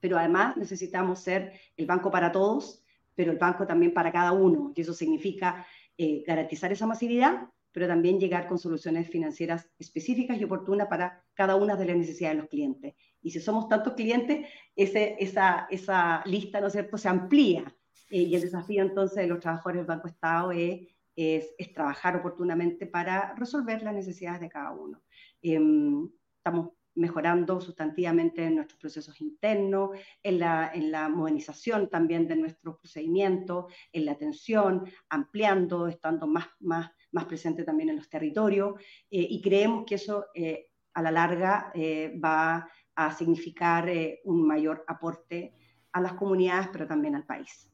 Pero 0.00 0.18
además 0.18 0.56
necesitamos 0.56 1.20
ser 1.20 1.52
el 1.76 1.86
banco 1.86 2.10
para 2.10 2.32
todos 2.32 2.82
pero 3.18 3.32
el 3.32 3.38
banco 3.38 3.66
también 3.66 3.92
para 3.92 4.12
cada 4.12 4.30
uno. 4.30 4.72
Y 4.76 4.80
eso 4.80 4.94
significa 4.94 5.66
eh, 5.96 6.22
garantizar 6.24 6.70
esa 6.70 6.86
masividad, 6.86 7.48
pero 7.72 7.88
también 7.88 8.20
llegar 8.20 8.46
con 8.46 8.60
soluciones 8.60 9.10
financieras 9.10 9.68
específicas 9.76 10.40
y 10.40 10.44
oportunas 10.44 10.86
para 10.86 11.24
cada 11.34 11.56
una 11.56 11.74
de 11.74 11.84
las 11.86 11.96
necesidades 11.96 12.36
de 12.36 12.42
los 12.42 12.48
clientes. 12.48 12.94
Y 13.20 13.32
si 13.32 13.40
somos 13.40 13.68
tantos 13.68 13.94
clientes, 13.94 14.46
ese, 14.76 15.16
esa, 15.18 15.66
esa 15.68 16.22
lista, 16.26 16.60
¿no 16.60 16.68
es 16.68 16.74
cierto?, 16.74 16.96
se 16.96 17.08
amplía. 17.08 17.64
Eh, 18.08 18.22
y 18.22 18.36
el 18.36 18.40
desafío 18.40 18.82
entonces 18.82 19.16
de 19.16 19.26
los 19.26 19.40
trabajadores 19.40 19.80
del 19.80 19.86
Banco 19.86 20.06
Estado 20.06 20.52
es, 20.52 20.86
es, 21.16 21.52
es, 21.58 21.74
trabajar 21.74 22.14
oportunamente 22.14 22.86
para 22.86 23.34
resolver 23.34 23.82
las 23.82 23.94
necesidades 23.94 24.42
de 24.42 24.48
cada 24.48 24.70
uno. 24.70 25.02
Em, 25.42 26.08
estamos 26.36 26.70
mejorando 26.98 27.60
sustantivamente 27.60 28.44
en 28.44 28.56
nuestros 28.56 28.78
procesos 28.80 29.20
internos, 29.20 29.90
en 30.22 30.40
la, 30.40 30.70
en 30.74 30.90
la 30.90 31.08
modernización 31.08 31.88
también 31.88 32.26
de 32.26 32.36
nuestros 32.36 32.76
procedimientos, 32.76 33.72
en 33.92 34.04
la 34.04 34.12
atención, 34.12 34.84
ampliando, 35.08 35.86
estando 35.86 36.26
más, 36.26 36.48
más, 36.60 36.90
más 37.12 37.24
presente 37.24 37.64
también 37.64 37.90
en 37.90 37.96
los 37.96 38.10
territorios, 38.10 38.74
eh, 39.10 39.26
y 39.30 39.40
creemos 39.40 39.84
que 39.86 39.94
eso 39.94 40.26
eh, 40.34 40.70
a 40.94 41.02
la 41.02 41.10
larga 41.10 41.70
eh, 41.74 42.18
va 42.22 42.68
a 42.94 43.14
significar 43.14 43.88
un 44.24 44.44
mayor 44.44 44.84
aporte 44.88 45.54
a 45.92 46.00
las 46.00 46.14
comunidades, 46.14 46.68
pero 46.72 46.86
también 46.86 47.14
al 47.14 47.24
país. 47.24 47.70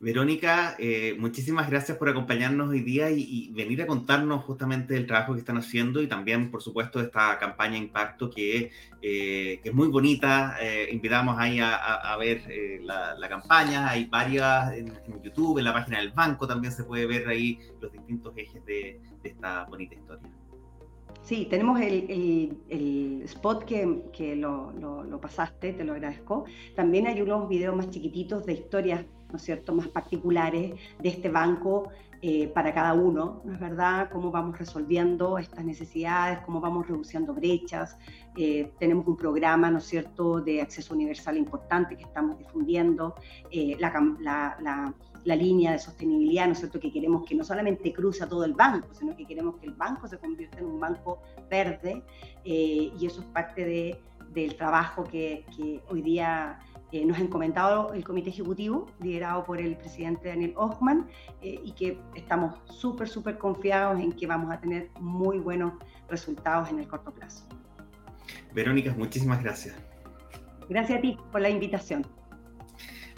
Verónica, 0.00 0.76
eh, 0.78 1.16
muchísimas 1.18 1.68
gracias 1.68 1.98
por 1.98 2.08
acompañarnos 2.08 2.68
hoy 2.68 2.82
día 2.82 3.10
y, 3.10 3.50
venir 3.52 3.82
a 3.82 3.86
contarnos 3.88 4.44
justamente 4.44 4.96
el 4.96 5.08
trabajo 5.08 5.32
que 5.32 5.40
están 5.40 5.56
haciendo 5.56 6.00
y 6.00 6.06
también, 6.06 6.52
por 6.52 6.62
supuesto, 6.62 7.00
esta 7.00 7.36
campaña 7.36 7.76
Impacto 7.76 8.30
que, 8.30 8.70
eh, 9.02 9.60
es 9.64 9.74
muy 9.74 9.88
bonita. 9.88 10.56
Eh, 10.60 10.90
invitamos 10.92 11.36
ahí 11.36 11.58
a, 11.60 12.16
ver 12.16 12.44
la, 12.82 13.28
campaña, 13.28 13.88
hay 13.88 14.04
varias 14.04 14.72
en, 14.74 14.92
YouTube, 15.20 15.58
en 15.58 15.64
la 15.64 15.72
página 15.72 15.98
del 15.98 16.12
banco 16.12 16.46
también 16.46 16.72
se 16.72 16.84
puede 16.84 17.04
ver 17.06 17.26
ahí 17.26 17.58
los 17.80 17.90
distintos 17.90 18.32
ejes 18.36 18.64
de, 18.64 19.00
esta 19.24 19.64
bonita 19.64 19.96
historia. 19.96 20.30
Sí, 21.22 21.48
tenemos 21.50 21.80
el, 21.80 23.22
spot 23.24 23.64
que, 23.64 24.36
lo, 24.36 24.70
lo, 24.70 25.20
pasaste, 25.20 25.72
te 25.72 25.82
lo 25.82 25.94
agradezco. 25.94 26.44
También 26.76 27.08
hay 27.08 27.20
unos 27.20 27.48
videos 27.48 27.76
más 27.76 27.90
chiquititos 27.90 28.46
de 28.46 28.52
historias 28.52 29.04
¿no 29.30 29.36
es 29.36 29.42
cierto?, 29.42 29.74
más 29.74 29.88
particulares 29.88 30.74
de 30.98 31.08
este 31.08 31.28
banco 31.28 31.90
eh, 32.20 32.48
para 32.48 32.74
cada 32.74 32.94
uno, 32.94 33.42
¿no 33.44 33.54
es 33.54 33.60
verdad? 33.60 34.10
Cómo 34.10 34.32
vamos 34.32 34.58
resolviendo 34.58 35.38
estas 35.38 35.64
necesidades, 35.64 36.40
cómo 36.40 36.60
vamos 36.60 36.88
reduciendo 36.88 37.32
brechas. 37.32 37.96
Eh, 38.36 38.72
tenemos 38.80 39.06
un 39.06 39.16
programa, 39.16 39.70
¿no 39.70 39.78
es 39.78 39.84
cierto?, 39.84 40.40
de 40.40 40.60
acceso 40.60 40.94
universal 40.94 41.36
importante 41.36 41.96
que 41.96 42.02
estamos 42.02 42.36
difundiendo, 42.36 43.14
eh, 43.52 43.76
la, 43.78 43.92
la, 44.20 44.94
la, 45.24 45.36
línea 45.36 45.70
de 45.70 45.78
sostenibilidad, 45.78 46.46
¿no 46.46 46.52
es 46.54 46.58
cierto?, 46.58 46.80
que 46.80 46.90
queremos 46.90 47.24
que 47.24 47.36
no 47.36 47.44
solamente 47.44 47.92
cruce 47.92 48.26
todo 48.26 48.44
el 48.44 48.54
banco, 48.54 48.88
sino 48.92 49.14
que 49.14 49.24
queremos 49.24 49.56
que 49.58 49.66
el 49.66 49.74
banco 49.74 50.08
se 50.08 50.18
convierta 50.18 50.58
en 50.58 50.64
un 50.64 50.80
banco 50.80 51.20
verde, 51.48 52.02
y 52.42 53.06
eso 53.06 53.20
es 53.20 53.26
parte 53.28 53.64
de, 53.64 54.00
del 54.32 54.56
trabajo 54.56 55.04
que, 55.04 55.44
que 55.56 55.82
hoy 55.88 56.02
día 56.02 56.58
eh, 56.92 57.04
nos 57.04 57.18
han 57.18 57.28
comentado 57.28 57.92
el 57.92 58.04
comité 58.04 58.30
ejecutivo, 58.30 58.86
liderado 59.00 59.44
por 59.44 59.60
el 59.60 59.76
presidente 59.76 60.28
Daniel 60.28 60.54
Hochman, 60.56 61.06
eh, 61.42 61.60
y 61.62 61.72
que 61.72 61.98
estamos 62.14 62.54
súper, 62.64 63.08
súper 63.08 63.36
confiados 63.38 64.00
en 64.00 64.12
que 64.12 64.26
vamos 64.26 64.50
a 64.52 64.58
tener 64.58 64.88
muy 65.00 65.38
buenos 65.38 65.74
resultados 66.08 66.70
en 66.70 66.78
el 66.78 66.88
corto 66.88 67.12
plazo. 67.12 67.44
Verónica, 68.54 68.94
muchísimas 68.96 69.42
gracias. 69.42 69.76
Gracias 70.68 70.98
a 70.98 71.02
ti 71.02 71.18
por 71.30 71.40
la 71.40 71.50
invitación. 71.50 72.06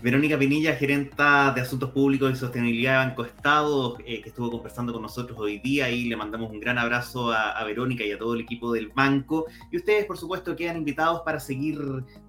Verónica 0.02 0.38
Pinilla, 0.38 0.74
gerenta 0.76 1.52
de 1.54 1.60
Asuntos 1.60 1.90
Públicos 1.90 2.32
y 2.32 2.36
Sostenibilidad 2.36 2.92
de 3.00 3.08
Banco 3.08 3.24
Estado, 3.24 3.98
eh, 4.06 4.22
que 4.22 4.30
estuvo 4.30 4.50
conversando 4.50 4.92
con 4.92 5.02
nosotros 5.02 5.38
hoy 5.38 5.58
día 5.58 5.90
y 5.90 6.04
le 6.04 6.16
mandamos 6.16 6.50
un 6.50 6.58
gran 6.58 6.78
abrazo 6.78 7.32
a, 7.32 7.62
Verónica 7.64 8.04
y 8.04 8.12
a 8.12 8.18
todo 8.18 8.34
el 8.34 8.40
equipo 8.40 8.72
del 8.72 8.88
banco. 8.88 9.46
Y 9.70 9.76
ustedes, 9.76 10.06
por 10.06 10.16
supuesto, 10.16 10.56
quedan 10.56 10.78
invitados 10.78 11.20
para 11.22 11.38
seguir 11.38 11.78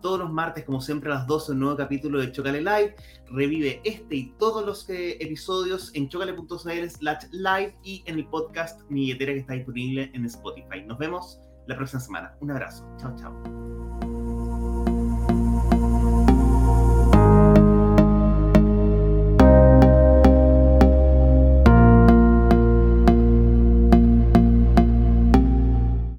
todos 0.02 0.20
los 0.20 0.32
martes, 0.32 0.66
como 0.66 0.82
siempre, 0.82 1.12
a 1.12 1.16
las 1.16 1.28
12, 1.28 1.54
un 1.54 1.60
nuevo 1.60 1.78
capítulo 1.78 2.20
de 2.20 2.32
Chocale 2.32 2.60
Live. 2.62 2.96
Revive 3.28 3.80
este 3.86 4.16
y 4.16 4.34
todos 4.38 4.66
los 4.66 4.90
eh, 4.90 5.18
episodios 5.22 5.92
en 5.96 6.10
chocale.cl 6.10 6.90
slash 6.90 7.26
live 7.32 7.74
y 7.84 8.04
en 8.06 8.20
el 8.20 8.26
podcast 8.26 8.82
Mi 8.90 9.02
Billetera 9.02 9.34
que 9.34 9.40
está 9.40 9.54
disponible 9.54 10.12
en 10.14 10.26
Spotify. 10.26 10.84
Nos 10.86 10.98
vemos 10.98 11.40
la 11.68 11.78
próxima 11.78 12.02
semana. 12.02 12.36
Un 12.42 12.52
abrazo. 12.52 12.86
Chao, 12.98 13.16
chao. 13.16 13.71